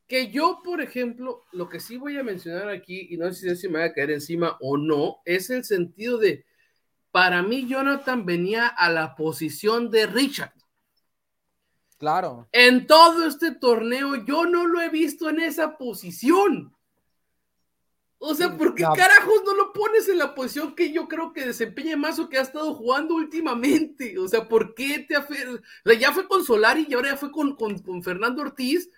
[0.06, 3.68] Que yo, por ejemplo, lo que sí voy a mencionar aquí, y no sé si
[3.68, 6.46] me va a caer encima o no, es el sentido de,
[7.10, 10.52] para mí Jonathan venía a la posición de Richard.
[11.98, 12.48] Claro.
[12.52, 16.72] En todo este torneo yo no lo he visto en esa posición.
[18.20, 21.46] O sea, ¿por qué carajos no lo pones en la posición que yo creo que
[21.46, 24.18] desempeña más o que ha estado jugando últimamente?
[24.18, 25.14] O sea, ¿por qué te
[25.98, 28.90] ya fue con Solari y ahora ya fue con, con, Fernando Ortiz.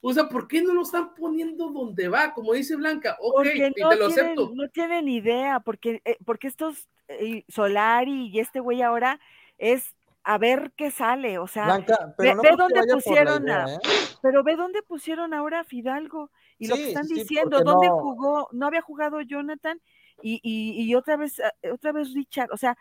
[0.00, 2.32] O sea, ¿por qué no lo están poniendo donde va?
[2.32, 4.52] Como dice Blanca, ok, y te lo acepto.
[4.54, 9.18] No tienen idea, porque, eh, porque estos eh, Solari y este güey ahora
[9.58, 9.96] es
[10.28, 11.78] a ver qué sale, o sea,
[12.18, 13.78] ve, dónde pusieron a, ¿eh?
[14.20, 18.66] pero ve dónde pusieron ahora a Fidalgo y lo que están diciendo, dónde jugó, no
[18.66, 19.80] había jugado Jonathan
[20.22, 22.76] y, y, otra vez, eh, otra vez Richard, o sea,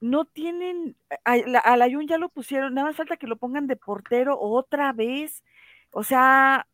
[0.00, 4.36] no tienen, a, la, ya lo pusieron, nada más falta que lo pongan de portero
[4.40, 5.44] otra vez,
[5.92, 6.66] o sea,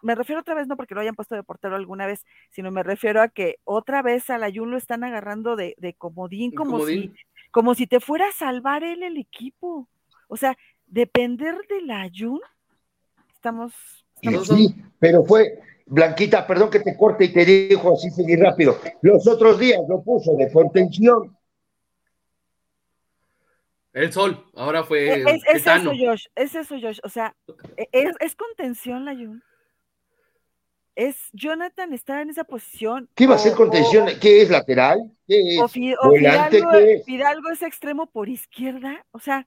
[0.00, 2.82] me refiero otra vez no porque lo hayan puesto de portero alguna vez, sino me
[2.82, 7.12] refiero a que otra vez al Ayun lo están agarrando de, de comodín, como si
[7.52, 9.88] como si te fuera a salvar él el equipo.
[10.26, 12.40] O sea, depender del Ayun,
[13.32, 13.72] estamos...
[14.20, 18.78] Sí, pero fue, Blanquita, perdón que te corte y te dijo así seguir rápido.
[19.02, 21.36] Los otros días lo puso de contención.
[23.92, 25.20] El sol, ahora fue.
[25.20, 26.98] Es, es eso, Josh, es eso, Josh.
[27.02, 27.36] O sea,
[27.76, 29.42] e, es, es contención la Jun
[30.94, 33.08] es Jonathan estar en esa posición.
[33.14, 34.08] ¿Qué va a ser contención?
[34.20, 35.10] ¿Qué es lateral?
[35.26, 37.62] ¿Qué es o, Fidalgo, es?
[37.62, 39.46] extremo por izquierda, o sea.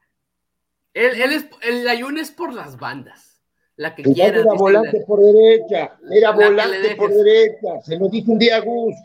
[0.93, 3.41] Él, él es, el Ayun es por las bandas.
[3.75, 4.39] La que quiera.
[4.39, 8.95] Era volante por derecha, era volante por derecha, se lo dijo un día Gus.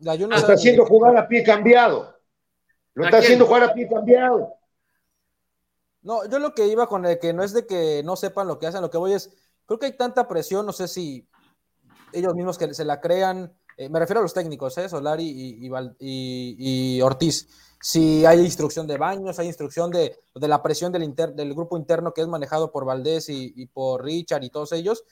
[0.00, 2.18] Lo está haciendo jugar a pie cambiado.
[2.94, 4.54] Lo está haciendo jugar a pie cambiado.
[6.02, 8.58] No, yo lo que iba con el que no es de que no sepan lo
[8.58, 9.30] que hacen, lo que voy es
[9.66, 11.28] creo que hay tanta presión, no sé si
[12.12, 14.88] ellos mismos que se la crean, eh, me refiero a los técnicos, ¿eh?
[14.88, 15.58] Solari
[15.98, 17.48] y, Ortiz.
[17.80, 22.22] Si hay instrucción de baños, hay instrucción de, la presión del, del grupo interno que
[22.22, 25.04] es manejado por Valdés y, por Richard y todos ellos,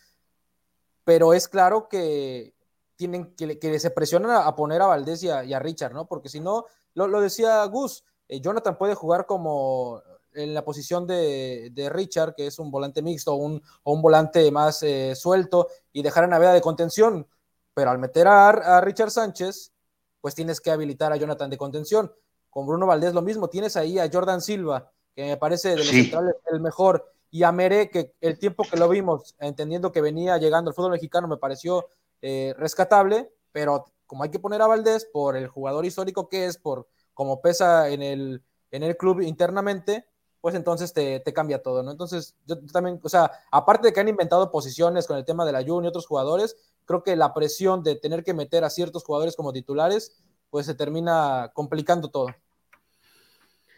[1.04, 2.54] pero es claro que
[2.96, 6.06] tienen que, se presionan a, poner a Valdés y a, Richard, ¿no?
[6.06, 10.00] Porque si no, lo, decía Gus, eh, Jonathan puede jugar como
[10.34, 14.82] en la posición de, Richard, que es un volante mixto un, o un volante más
[14.82, 17.26] eh, suelto, y dejar a Naveda de contención.
[17.74, 19.72] Pero al meter a, Richard Sánchez,
[20.20, 22.12] pues tienes que habilitar a Jonathan de contención.
[22.50, 25.86] Con Bruno Valdés lo mismo, tienes ahí a Jordan Silva, que me parece de los
[25.86, 30.36] centrales el mejor, y a Mere, que el tiempo que lo vimos, entendiendo que venía
[30.36, 31.88] llegando el fútbol mexicano, me pareció
[32.20, 36.58] eh, rescatable, pero como hay que poner a Valdés por el jugador histórico que es,
[36.58, 40.06] por cómo pesa en el, en el club internamente,
[40.42, 41.92] pues entonces te, cambia todo, ¿no?
[41.92, 45.52] Entonces, yo también, o sea, aparte de que han inventado posiciones con el tema de
[45.52, 49.04] la Jun y otros jugadores, creo que la presión de tener que meter a ciertos
[49.04, 52.26] jugadores como titulares, pues se termina complicando todo.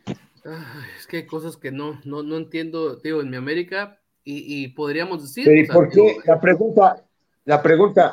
[0.07, 5.21] es que hay cosas que no, no, no entiendo, digo, en mi América, y, podríamos
[5.21, 5.45] decir.
[5.45, 6.17] Pero ¿por qué?
[6.25, 7.05] La pregunta,
[7.45, 8.13] la pregunta.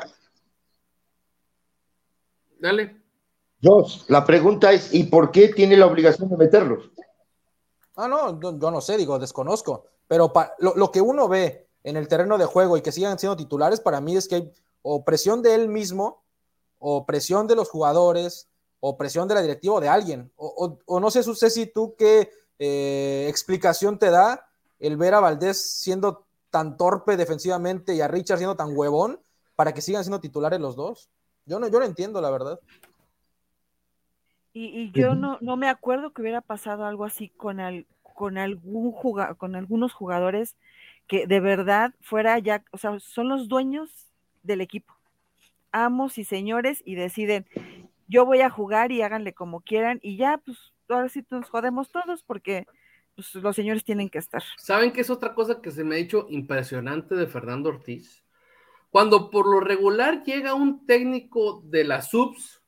[2.60, 2.96] Dale.
[3.60, 6.90] Dos, la pregunta es, ¿y por qué tiene la obligación de meterlos?
[8.02, 9.84] Ah, no, yo no sé, digo, desconozco.
[10.08, 13.80] Pero lo, que uno ve en el terreno de juego y que sigan siendo titulares,
[13.80, 16.24] para mí es que hay o presión de él mismo,
[16.80, 18.48] o presión de los jugadores,
[18.80, 20.32] o presión de la directiva o de alguien.
[20.36, 24.48] O, no sé, si tú qué eh, explicación te da
[24.80, 29.20] el ver a Valdés siendo tan torpe defensivamente y a Richard siendo tan huevón
[29.54, 31.08] para que sigan siendo titulares los dos.
[31.46, 32.58] Yo no, yo no entiendo, la verdad.
[34.54, 37.58] Y, yo no, no me acuerdo que hubiera pasado algo así con,
[38.02, 38.94] con, algún
[39.38, 40.56] con algunos jugadores
[41.06, 43.90] que de verdad fuera ya, o sea, son los dueños
[44.42, 44.94] del equipo,
[45.70, 47.46] amos y señores, y deciden,
[48.08, 51.90] yo voy a jugar y háganle como quieran, y ya, pues ahora sí nos jodemos
[51.90, 52.66] todos porque
[53.14, 54.42] pues, los señores tienen que estar.
[54.58, 58.22] ¿Saben qué es otra cosa que se me ha hecho impresionante de Fernando Ortiz?
[58.90, 62.61] Cuando por lo regular llega un técnico de las subs,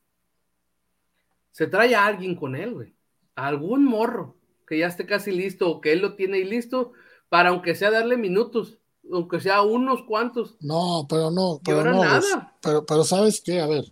[1.55, 2.93] se trae a alguien con él, güey.
[3.37, 4.35] A algún morro
[4.67, 6.91] que ya esté casi listo o que él lo tiene ahí listo
[7.29, 8.77] para aunque sea darle minutos,
[9.09, 10.57] aunque sea unos cuantos.
[10.59, 12.03] No, pero no, pero no.
[12.03, 12.53] Nada.
[12.61, 13.85] Pero, pero sabes qué, a ver.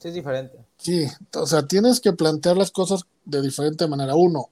[0.00, 0.58] Sí, es diferente.
[0.76, 4.16] Sí, o sea, tienes que plantear las cosas de diferente manera.
[4.16, 4.48] Uno,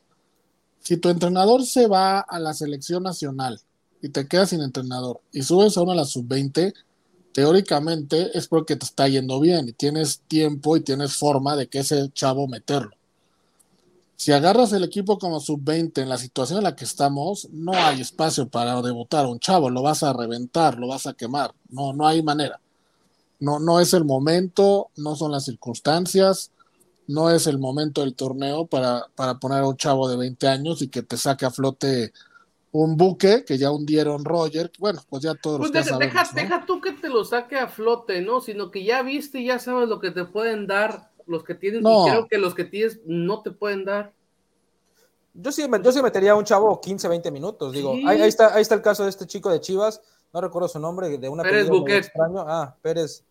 [0.79, 3.61] si tu entrenador se va a la selección nacional
[4.01, 6.75] y te quedas sin entrenador y subes a uno a la sub-20,
[7.33, 11.81] teóricamente es porque te está yendo bien y tienes tiempo y tienes forma de que
[11.81, 12.93] ese chavo meterlo.
[14.17, 18.01] Si agarras el equipo como sub-20 en la situación en la que estamos, no hay
[18.01, 21.93] espacio para debutar a un chavo, lo vas a reventar, lo vas a quemar, no,
[21.93, 22.61] no hay manera.
[23.41, 26.53] No, no es el momento, no son las circunstancias,
[27.09, 30.83] no es el momento del torneo para, para poner a un chavo de 20 años
[30.83, 32.13] y que te saque a flote
[32.73, 36.93] un buque que ya hundieron Roger, bueno, pues ya todos pues deja, deja, tú que
[36.93, 38.41] te lo saque a flote, ¿no?
[38.41, 41.87] Sino que ya viste y ya sabes lo que te pueden dar los que tienen,
[41.87, 44.13] y creo que los que tienes no te pueden dar.
[45.35, 48.63] Yo sí, yo sí metería a un chavo 15, 20 minutos, digo, ahí, está, ahí
[48.63, 50.01] está el caso de este chico de Chivas,
[50.33, 52.11] no recuerdo su nombre, de una Pérez Buquet.
[52.47, 53.23] Ah, Pérez.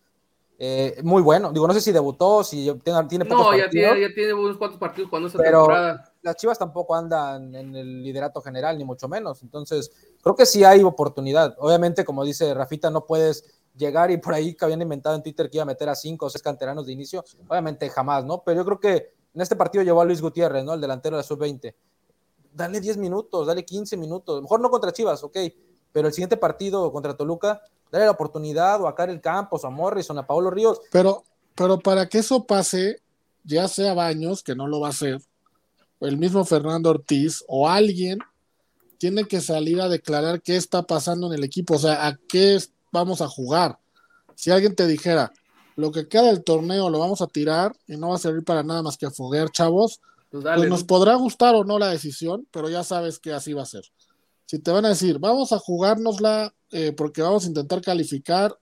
[0.58, 4.14] Eh, muy bueno, digo, no sé si debutó, si tiene, tiene No, ya tiene, ya
[4.14, 8.78] tiene unos cuantos partidos cuando esa temporada las Chivas tampoco andan en el liderato general,
[8.78, 9.42] ni mucho menos.
[9.42, 9.90] Entonces,
[10.22, 11.56] creo que sí hay oportunidad.
[11.58, 13.44] Obviamente, como dice Rafita, no puedes
[13.76, 16.26] llegar y por ahí que habían inventado en Twitter que iba a meter a cinco
[16.26, 17.24] o seis canteranos de inicio.
[17.48, 18.42] Obviamente jamás, ¿no?
[18.44, 20.74] Pero yo creo que en este partido llevó a Luis Gutiérrez, ¿no?
[20.74, 21.74] El delantero de la sub-20.
[22.52, 24.42] Dale 10 minutos, dale 15 minutos.
[24.42, 25.38] Mejor no contra Chivas, ok.
[25.90, 30.18] Pero el siguiente partido contra Toluca, dale la oportunidad o a Karel Campos, a Morrison,
[30.18, 30.80] a Pablo Ríos.
[30.90, 33.02] Pero, pero para que eso pase,
[33.42, 35.20] ya sea Baños, que no lo va a hacer,
[36.06, 38.18] el mismo Fernando Ortiz o alguien
[38.98, 42.58] tiene que salir a declarar qué está pasando en el equipo, o sea, a qué
[42.92, 43.78] vamos a jugar.
[44.34, 45.32] Si alguien te dijera,
[45.76, 48.62] lo que queda del torneo lo vamos a tirar y no va a servir para
[48.62, 52.68] nada más que foguear, chavos, pues, pues nos podrá gustar o no la decisión, pero
[52.68, 53.84] ya sabes que así va a ser.
[54.46, 58.56] Si te van a decir, vamos a jugárnosla eh, porque vamos a intentar calificar,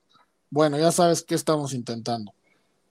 [0.51, 2.33] bueno, ya sabes qué estamos intentando.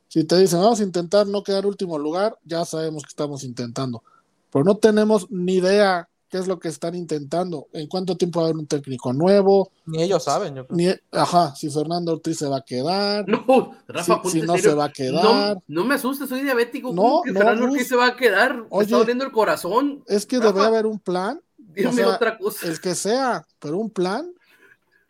[0.07, 4.03] Si te dicen, vamos a intentar no quedar último lugar, ya sabemos que estamos intentando
[4.51, 8.45] pero no tenemos ni idea qué es lo que están intentando, en cuánto tiempo va
[8.45, 9.71] a haber un técnico nuevo.
[9.85, 10.77] Ni ellos saben, yo creo.
[10.77, 13.27] Ni, ajá, si Fernando Ortiz se va a quedar.
[13.27, 15.57] No, Rafa, si, no se va a quedar.
[15.67, 16.93] No, me asustes, soy diabético.
[16.93, 18.63] No, que Fernando Ortiz se va a quedar?
[18.69, 20.03] Oye, está doliendo el corazón.
[20.07, 21.41] Es que debe haber un plan.
[21.57, 22.67] Dime otra cosa.
[22.67, 24.31] El que sea, pero un plan.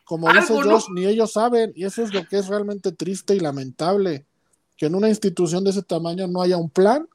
[0.05, 1.71] Como dice Josh, ni ellos saben.
[1.75, 4.25] Y eso es lo que es realmente triste y lamentable.
[4.75, 7.07] Que en una institución de ese tamaño no haya un plan.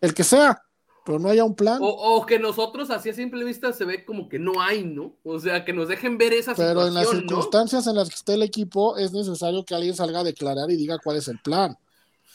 [0.00, 0.62] El que sea
[1.10, 1.80] pero no haya un plan.
[1.82, 5.16] O, que nosotros, así a simple vista, se ve como que no hay, ¿no?
[5.24, 8.34] O sea, que nos dejen ver esa pero en las circunstancias en las que esté
[8.34, 11.76] el equipo, es necesario que alguien salga a declarar y diga cuál es el plan.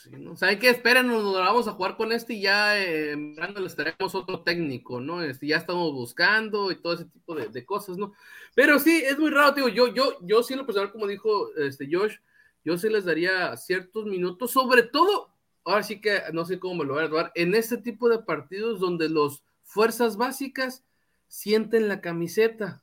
[0.02, 0.36] Sí, ¿no?
[0.36, 0.68] ¿Saben qué?
[0.68, 5.22] Esperen, nos vamos a jugar con este y ya eh, les estaremos otro técnico, ¿no?
[5.22, 8.12] Este, ya estamos buscando y todo ese tipo de, cosas, ¿no?
[8.54, 11.88] Pero sí, es muy raro, digo, yo, yo, yo sí lo personal, como dijo este
[11.90, 12.16] Josh,
[12.62, 15.30] yo sí les daría ciertos minutos, sobre todo
[15.66, 18.20] ahora sí que no sé cómo me lo voy a dar, en este tipo de
[18.20, 20.84] partidos donde los fuerzas básicas
[21.28, 22.82] sienten la camiseta.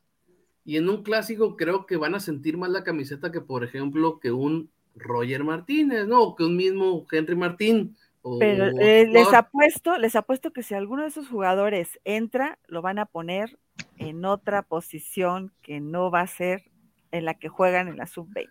[0.65, 4.19] Y en un clásico creo que van a sentir más la camiseta que, por ejemplo,
[4.19, 6.22] que un Roger Martínez, ¿no?
[6.22, 7.98] O que un mismo Henry Martín.
[8.39, 12.99] Pero eh, les apuesto, les apuesto que si alguno de esos jugadores entra, lo van
[12.99, 13.57] a poner
[13.97, 16.64] en otra posición que no va a ser
[17.12, 18.49] en la que juegan en la sub-20.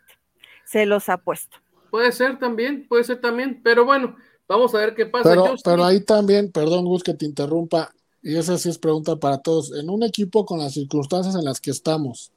[0.65, 1.59] Se los apuesto.
[1.91, 4.17] Puede ser también, puede ser también, pero bueno,
[4.49, 5.29] vamos a ver qué pasa.
[5.29, 9.39] Pero, pero ahí también, perdón Gus que te interrumpa, y esa sí es pregunta para
[9.39, 12.33] todos, en un equipo con las circunstancias en las que estamos,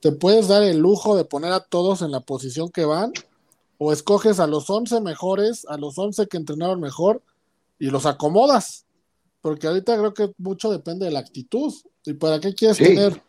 [0.00, 3.12] ¿te puedes dar el lujo de poner a todos en la posición que van?
[3.78, 7.22] ¿O escoges a los 11 mejores, a los 11 que entrenaron mejor
[7.78, 8.86] y los acomodas?
[9.40, 11.72] Porque ahorita creo que mucho depende de la actitud.
[12.06, 13.20] ¿Y para qué quieres tener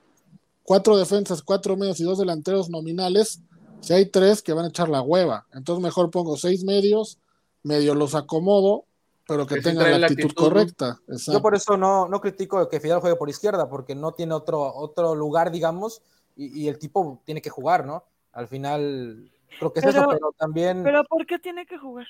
[0.64, 3.42] cuatro defensas, cuatro medios y dos delanteros nominales
[3.86, 7.20] si hay tres que van a echar la hueva, entonces mejor pongo seis medios,
[7.66, 8.86] medio los acomodo,
[9.28, 11.00] pero que, tengan la actitud, correcta.
[11.08, 14.74] Yo por eso no, no critico que Fidel juegue por izquierda, porque no tiene otro,
[14.74, 16.02] otro lugar, digamos,
[16.36, 18.04] y, el tipo tiene que jugar, ¿no?
[18.34, 20.84] Al final, Creo que es eso, pero también.
[20.84, 22.06] Pero ¿por qué tiene que jugar?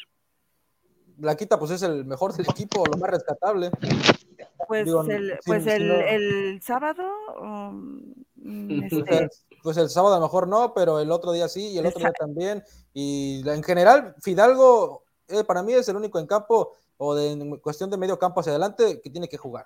[1.18, 3.72] Blaquita, pues es el mejor del equipo, lo más rescatable.
[4.68, 7.04] Pues, el, pues el, sábado.
[8.36, 9.30] Mm, este
[9.64, 12.00] pues el sábado a lo mejor no, pero el otro día sí y el otro
[12.00, 12.64] día también.
[12.94, 17.58] Y en general, Fidalgo eh, para mí es el único en campo o de, en
[17.58, 19.66] cuestión de medio campo hacia adelante que tiene que jugar.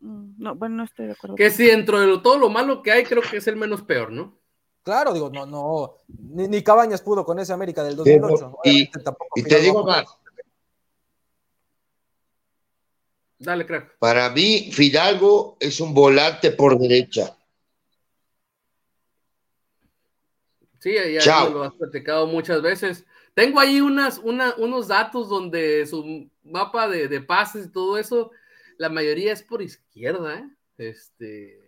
[0.00, 1.36] Mm, no, bueno, no estoy de acuerdo.
[1.36, 4.12] Que si dentro de todo lo malo que hay, creo que es el menos peor,
[4.12, 4.38] ¿no?
[4.82, 8.58] Claro, digo, no, no, ni, Cabañas pudo con ese América del 2008.
[8.64, 8.90] y,
[9.36, 10.06] y te digo más.
[13.38, 13.96] Dale, crack.
[13.98, 17.36] Para mí, Fidalgo es un volante por derecha.
[20.78, 23.04] Sí, ya lo has platicado muchas veces.
[23.40, 28.32] Tengo ahí unas, unos datos donde su mapa de, pases y todo eso,
[28.76, 30.44] la mayoría es por izquierda, ¿eh?
[30.76, 31.58] Este,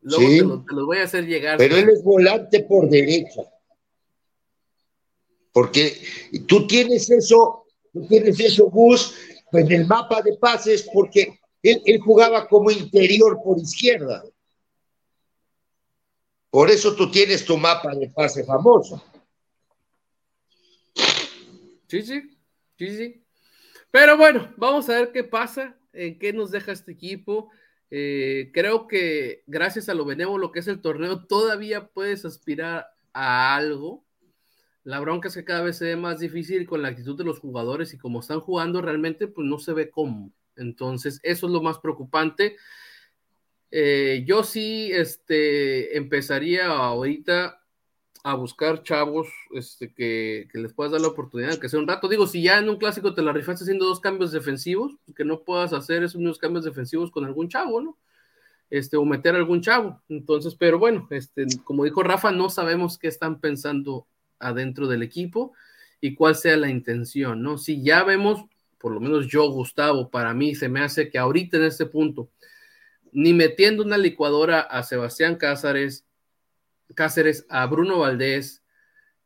[0.00, 1.58] luego te, los voy a hacer llegar.
[1.58, 3.42] Pero él es volante por derecha.
[5.52, 5.96] Porque
[6.48, 9.14] tú tienes eso, tú tienes eso, Gus,
[9.52, 14.24] pues en el mapa de pases, porque él, él jugaba como interior por izquierda.
[16.50, 19.00] Por eso tú tienes tu mapa de pase famoso.
[21.90, 22.22] Sí, sí,
[22.78, 23.24] sí, sí.
[23.90, 27.50] Pero bueno, vamos a ver qué pasa, en qué nos deja este equipo.
[27.90, 33.56] Eh, creo que gracias a lo benévolo que es el torneo, todavía puedes aspirar a
[33.56, 34.04] algo.
[34.84, 37.40] La bronca es que cada vez se ve más difícil con la actitud de los
[37.40, 40.32] jugadores y como están jugando realmente, pues no se ve cómo.
[40.54, 42.56] Entonces, eso es lo más preocupante.
[43.72, 47.59] Eh, yo sí este, empezaría ahorita
[48.22, 52.08] a buscar chavos este, que, les puedas dar la oportunidad, que sea un rato.
[52.08, 55.42] Digo, si ya en un clásico te la rifaste haciendo dos cambios defensivos, que no
[55.42, 57.96] puedas hacer esos mismos cambios defensivos con algún chavo, ¿no?
[58.68, 60.00] Este, o meter algún chavo.
[60.08, 64.06] Entonces, pero bueno, este, como dijo Rafa, no sabemos qué están pensando
[64.38, 65.52] adentro del equipo
[66.00, 67.58] y cuál sea la intención, ¿no?
[67.58, 68.44] Si ya vemos,
[68.78, 72.30] por lo menos yo, Gustavo, para mí se me hace que ahorita en este punto,
[73.12, 76.04] ni metiendo una licuadora a Sebastián Cázares,
[76.94, 78.62] Cáceres, a Bruno Valdés,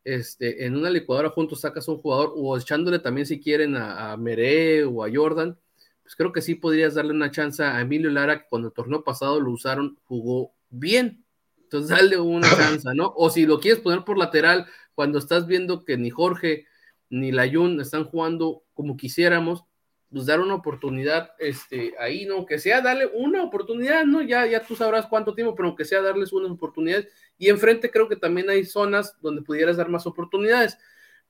[0.04, 4.16] este, en una licuadora juntos sacas un jugador, o echándole también si quieren a, a
[4.16, 5.58] Meré o a Jordan,
[6.02, 9.02] pues creo que sí podrías darle una chance a Emilio Lara, que cuando el torneo
[9.02, 11.24] pasado lo usaron, jugó bien.
[11.62, 13.12] Entonces, dale una chance, ¿no?
[13.16, 16.66] O si lo quieres poner por lateral, cuando estás viendo que ni Jorge
[17.08, 19.64] ni Layun están jugando como quisiéramos,
[20.10, 22.44] pues dar una oportunidad este, ahí, ¿no?
[22.44, 24.22] Que sea darle una oportunidad, ¿no?
[24.22, 27.04] Ya, ya tú sabrás cuánto tiempo, pero que sea darles una oportunidad.
[27.39, 30.78] Y enfrente creo que también hay zonas donde pudieras dar más oportunidades.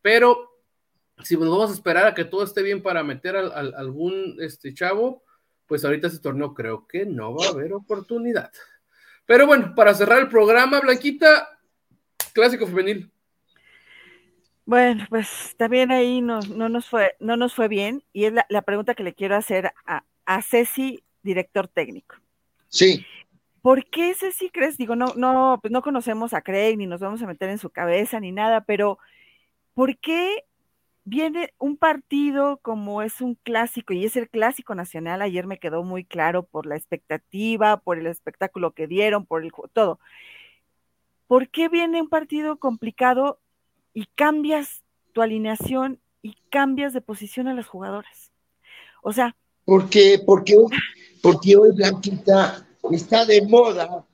[0.03, 0.55] Pero
[1.23, 4.75] si nos vamos a esperar a que todo esté bien para meter a, algún este,
[4.75, 5.23] chavo,
[5.67, 8.51] pues ahorita ese torneo creo que no va a haber oportunidad.
[9.27, 11.49] Pero bueno, para cerrar el programa, Blanquita,
[12.33, 13.11] clásico femenil.
[14.67, 18.63] Bueno, pues también ahí no, no, nos, fue, no nos fue bien y es la,
[18.63, 22.17] pregunta que le quiero hacer a, a, Ceci, director técnico.
[22.69, 23.05] Sí.
[23.65, 24.77] ¿Por qué Ceci crees?
[24.77, 27.71] Digo, no, no, pues no conocemos a Craig ni nos vamos a meter en su
[27.71, 28.99] cabeza ni nada, pero
[29.73, 30.45] ¿por qué
[31.05, 35.23] viene un partido como es un clásico y es el clásico nacional?
[35.23, 39.51] Ayer me quedó muy claro por la expectativa, por el espectáculo que dieron, por el
[39.73, 39.99] todo.
[41.27, 43.41] ¿Por qué viene un partido complicado
[43.95, 44.83] y cambias
[45.15, 48.31] tu alineación y cambias de posición a las jugadoras.
[49.03, 49.35] O sea.
[49.65, 50.55] Porque, porque,
[51.23, 54.05] porque hoy Blanquita está de moda,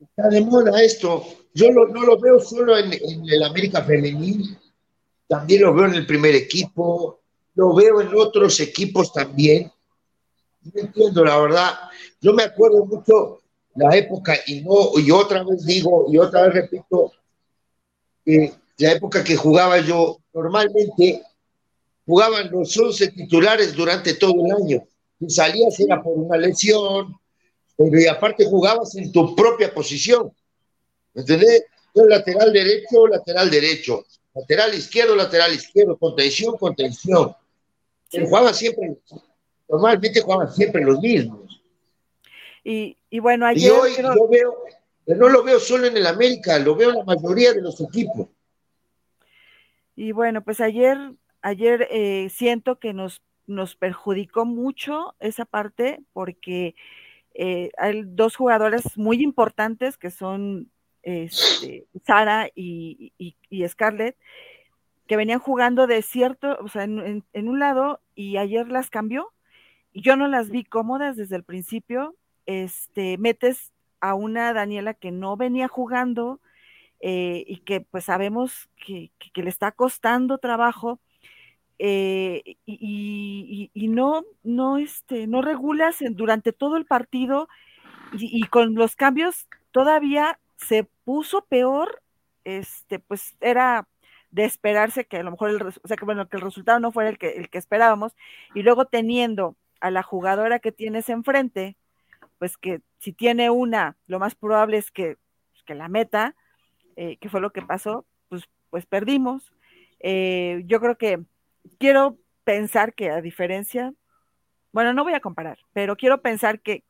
[0.00, 1.24] está de moda esto.
[1.54, 4.58] Yo no lo veo solo en, el América Femenil,
[5.28, 7.20] también lo veo en el primer equipo,
[7.54, 9.70] lo veo en otros equipos también.
[10.62, 11.72] No entiendo, la verdad.
[12.20, 13.40] Yo me acuerdo mucho
[13.74, 17.12] la época, y no, y otra vez digo, y otra vez repito,
[18.24, 21.22] que la época que jugaba yo, normalmente
[22.06, 24.82] jugaban los 11 titulares durante todo el año.
[25.18, 27.16] Si salías era por una lesión,
[27.90, 30.32] y aparte jugabas en tu propia posición.
[31.14, 31.64] ¿Me entendés?
[31.94, 34.04] Yo lateral derecho, lateral derecho,
[34.34, 37.34] lateral izquierdo, lateral izquierdo, contención, contención.
[38.10, 38.96] Pero jugaban siempre,
[39.68, 41.62] normalmente jugaban siempre los mismos.
[42.64, 43.64] Y, bueno, ayer.
[43.64, 44.64] Y hoy yo veo,
[45.06, 48.28] no lo veo solo en el América, lo veo en la mayoría de los equipos.
[49.96, 50.96] Y bueno, pues ayer,
[51.42, 56.74] ayer eh, siento que nos, nos perjudicó mucho esa parte porque
[57.34, 60.70] eh, hay dos jugadores muy importantes que son
[61.02, 63.12] este, Sara y,
[63.68, 64.16] Scarlett,
[65.06, 69.32] que venían jugando de cierto, o sea, en, un lado y ayer las cambió
[69.92, 72.14] y yo no las vi cómodas desde el principio.
[72.46, 76.40] Este, metes a una Daniela que no venía jugando,
[77.04, 81.00] eh, y que pues sabemos que, le está costando trabajo
[81.78, 87.48] eh, y, no, no, este, no regulas durante todo el partido
[88.12, 92.02] y, con los cambios todavía se puso peor,
[92.44, 93.86] este, pues era
[94.30, 96.92] de esperarse que a lo mejor el, o sea, que, bueno, que el resultado no
[96.92, 98.14] fuera el que, el que esperábamos,
[98.54, 101.76] y luego teniendo a la jugadora que tienes enfrente,
[102.38, 105.16] pues que si tiene una, lo más probable es que,
[105.52, 106.34] pues, que la meta,
[106.96, 109.52] eh, que fue lo que pasó, pues, pues perdimos.
[110.00, 111.22] Eh, yo creo que
[111.78, 113.92] quiero pensar que a diferencia,
[114.72, 116.84] bueno, no voy a comparar, pero quiero pensar que,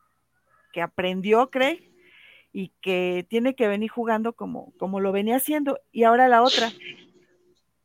[0.73, 1.91] que aprendió Craig
[2.53, 5.81] y que tiene que venir jugando como, como lo venía haciendo.
[5.91, 6.71] Y ahora la otra,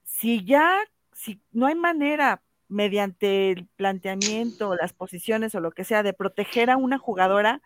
[0.03, 0.77] si ya,
[1.13, 6.69] si no hay manera mediante el planteamiento, las posiciones o lo que sea, de proteger
[6.69, 7.61] a una jugadora,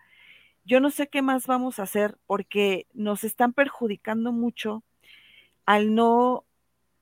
[0.64, 4.84] yo no sé qué más vamos a hacer porque nos están perjudicando mucho
[5.66, 6.44] al no,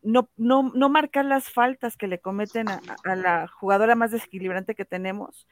[0.02, 2.80] no, no, no marcar las faltas que le cometen a,
[3.16, 5.46] la jugadora más desequilibrante que tenemos,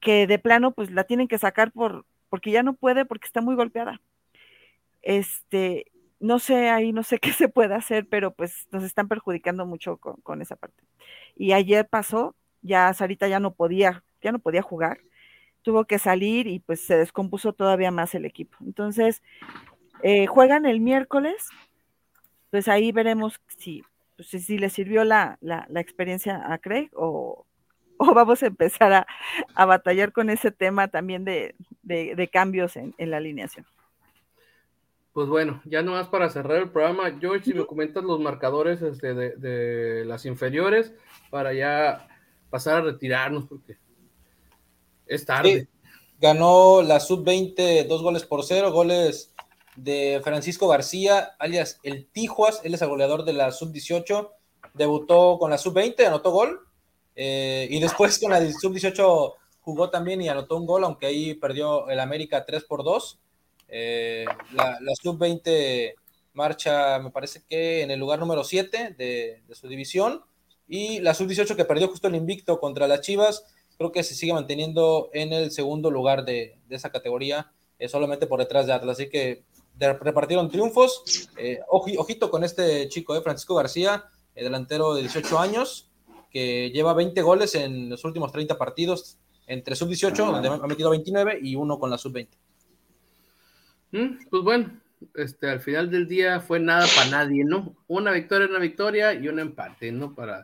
[0.00, 3.40] que de plano pues la tienen que sacar por, porque ya no puede porque está
[3.40, 4.00] muy golpeada.
[5.02, 5.86] Este,
[6.20, 9.98] no sé, ahí no sé qué se puede hacer, pero pues nos están perjudicando mucho
[9.98, 10.82] con, esa parte.
[11.36, 14.98] Y ayer pasó, ya Sarita ya no podía, ya no podía jugar,
[15.62, 18.56] tuvo que salir y pues se descompuso todavía más el equipo.
[18.60, 19.22] Entonces,
[20.02, 21.48] eh, juegan el miércoles,
[22.54, 23.82] pues ahí veremos si,
[24.14, 25.40] pues, si le sirvió la,
[25.74, 27.46] experiencia a Craig o,
[27.98, 29.06] vamos a empezar
[29.56, 31.56] a, batallar con ese tema también de,
[32.32, 33.66] cambios en la alineación.
[35.12, 39.14] Pues bueno, ya nomás para cerrar el programa, George, si me comentas los marcadores este,
[39.14, 40.94] de, las inferiores
[41.30, 42.06] para ya
[42.50, 43.78] pasar a retirarnos porque
[45.06, 45.66] es tarde.
[46.20, 49.33] ganó la sub-20 dos goles por cero, goles
[49.76, 54.30] de Francisco García, alias el Tijuas, él es el goleador de la sub-18,
[54.74, 56.60] debutó con la sub-20, anotó gol,
[57.16, 61.88] eh, y después con la sub-18 jugó también y anotó un gol, aunque ahí perdió
[61.88, 63.18] el América 3 por 2.
[63.68, 65.94] Eh, la, sub-20
[66.34, 70.22] marcha, me parece que en el lugar número 7 de, su división.
[70.68, 73.44] Y la sub-18 que perdió justo el invicto contra las Chivas,
[73.78, 78.40] creo que se sigue manteniendo en el segundo lugar de, esa categoría, eh, solamente por
[78.40, 78.98] detrás de Atlas.
[78.98, 79.44] Así que
[79.78, 81.28] repartieron triunfos.
[81.36, 84.04] Eh, ojito con este chico, Francisco García,
[84.34, 85.90] delantero de 18 años,
[86.30, 91.38] que lleva 20 goles en los últimos 30 partidos entre sub-18, donde ha metido 29,
[91.42, 92.28] y uno con la sub-20.
[93.92, 94.80] Mm, pues bueno,
[95.14, 97.76] este, al final del día fue nada para nadie, ¿no?
[97.86, 100.14] Una victoria, una victoria y un empate, ¿no?
[100.14, 100.42] Para,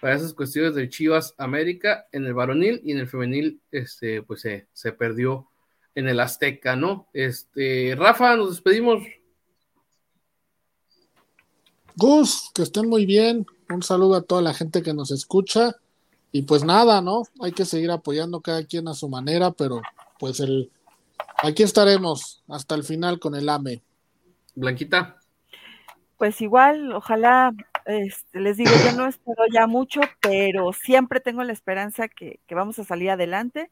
[0.00, 4.42] para esas cuestiones de Chivas América en el varonil y en el femenil, este, pues
[4.42, 5.48] se, perdió
[5.98, 7.08] en el Azteca, ¿no?
[7.12, 9.02] Este, Rafa, nos despedimos.
[11.96, 13.46] Gus, que estén muy bien.
[13.68, 15.76] Un saludo a toda la gente que nos escucha.
[16.30, 17.22] Y pues nada, ¿no?
[17.40, 19.80] Hay que seguir apoyando cada quien a su manera, pero
[20.18, 20.70] pues el,
[21.40, 23.80] Aquí estaremos hasta el final con el AME.
[24.56, 25.18] Blanquita.
[26.16, 31.52] Pues igual, ojalá, este, les digo, yo no espero ya mucho, pero siempre tengo la
[31.52, 33.70] esperanza que, vamos a salir adelante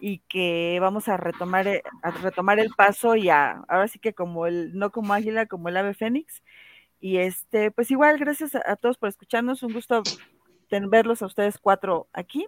[0.00, 4.12] y que vamos a retomar, eh, a retomar el paso y a, ahora sí que
[4.12, 6.42] como el, no como águila, como el ave fénix.
[7.00, 10.02] Y este, pues igual, gracias a, todos por escucharnos, un gusto
[10.82, 12.46] verlos a ustedes cuatro aquí.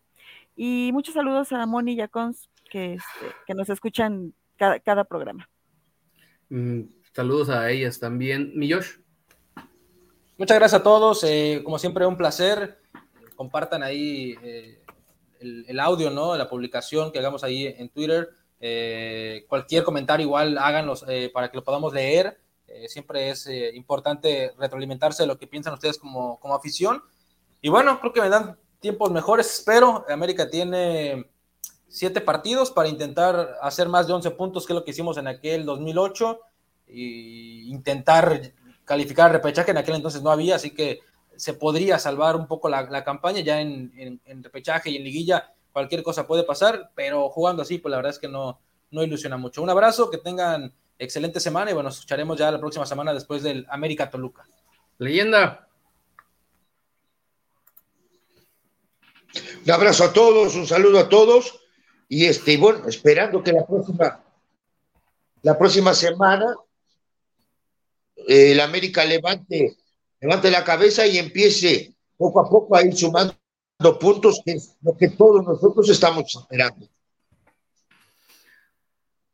[0.56, 5.48] Y muchos saludos a Moni y a Cons que, este, que nos escuchan cada, programa.
[6.48, 6.82] Mm,
[7.12, 8.52] saludos a ellas también.
[8.54, 8.98] Mi Josh.
[10.38, 11.24] Muchas gracias a todos.
[11.24, 12.80] Eh, como siempre, un placer.
[13.36, 14.82] Compartan ahí eh,
[15.40, 16.36] el, audio, ¿no?
[16.36, 18.30] La publicación que hagamos ahí en Twitter.
[18.60, 22.38] Eh, cualquier comentario, igual háganlos para que lo podamos leer.
[22.88, 27.02] siempre es importante retroalimentarse de lo que piensan ustedes como, como afición.
[27.60, 30.04] Y bueno, creo que me dan tiempos mejores, espero.
[30.08, 31.26] América tiene
[31.88, 35.26] siete partidos para intentar hacer más de 11 puntos, que es lo que hicimos en
[35.26, 36.40] aquel 2008,
[36.88, 38.52] e intentar
[38.84, 41.00] calificar repechaje, en aquel entonces no había, así que
[41.36, 46.26] se podría salvar un poco la, campaña, ya en, repechaje y en liguilla cualquier cosa
[46.26, 48.60] puede pasar, pero jugando así, pues la verdad es que no,
[48.90, 49.62] no ilusiona mucho.
[49.62, 53.42] Un abrazo, que tengan excelente semana y bueno, nos escucharemos ya la próxima semana después
[53.42, 54.46] del América Toluca.
[54.98, 55.68] Leyenda.
[59.64, 61.60] Un abrazo a todos, un saludo a todos
[62.08, 64.24] y este, bueno, esperando que la próxima,
[65.42, 66.56] la próxima semana
[68.26, 69.76] el América levante,
[70.26, 73.36] levante la cabeza y empiece poco a poco a ir sumando
[74.00, 76.88] puntos, que es lo que todos nosotros estamos esperando.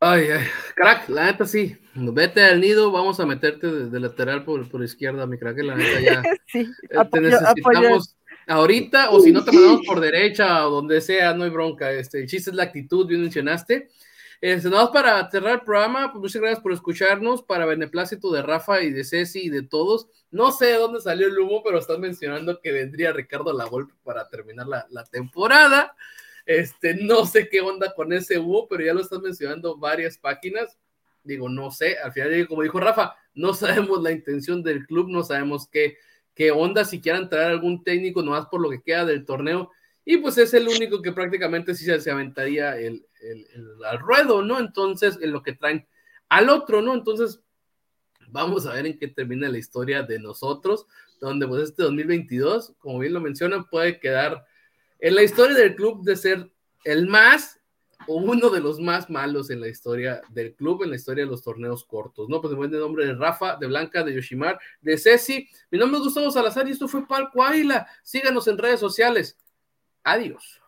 [0.01, 1.77] Ay, ay, crack, la neta sí.
[1.95, 6.01] Vete al nido, vamos a meterte de, lateral por, por, izquierda, mi crack, la neta
[6.01, 6.23] ya.
[6.47, 8.17] sí, eh, te necesitamos
[8.47, 11.91] ahorita, o si no te mandamos por derecha o donde sea, no hay bronca.
[11.93, 13.89] Este, el chiste es la actitud, bien mencionaste.
[14.43, 18.43] Este, nada más para cerrar el programa, pues muchas gracias por escucharnos, para beneplácito de
[18.43, 20.09] Rafa y de Ceci y de todos.
[20.33, 24.29] No sé de dónde salió el humo, pero están mencionando que vendría Ricardo Lavolpe para
[24.29, 25.95] terminar la, la temporada.
[26.45, 30.77] Este, no sé qué onda con ese humo, pero ya lo están mencionando varias páginas.
[31.23, 35.23] Digo, no sé, al final, como dijo Rafa, no sabemos la intención del club, no
[35.23, 35.99] sabemos qué,
[36.35, 39.71] qué onda, si quieran traer algún técnico, nomás por lo que queda del torneo.
[40.05, 43.47] Y pues es el único que prácticamente sí se, aventaría el, el,
[43.89, 44.59] al ruedo, ¿no?
[44.59, 45.87] Entonces, en lo que traen
[46.29, 46.95] al otro, ¿no?
[46.95, 47.41] Entonces,
[48.29, 50.87] vamos a ver en qué termina la historia de nosotros,
[51.21, 54.45] donde pues este 2022, como bien lo mencionan, puede quedar
[54.99, 56.51] en la historia del club de ser
[56.85, 57.61] el más
[58.09, 61.31] o uno de los más malos en la historia del club, en la historia de
[61.31, 62.41] los torneos cortos, ¿no?
[62.41, 65.49] Pues me de nombre de Rafa, de Blanca, de Yoshimar, de Ceci.
[65.71, 67.87] Mi nombre es Gustavo Salazar y esto fue Palco Águila.
[68.03, 69.39] Síganos en redes sociales.
[70.05, 70.62] Adiós.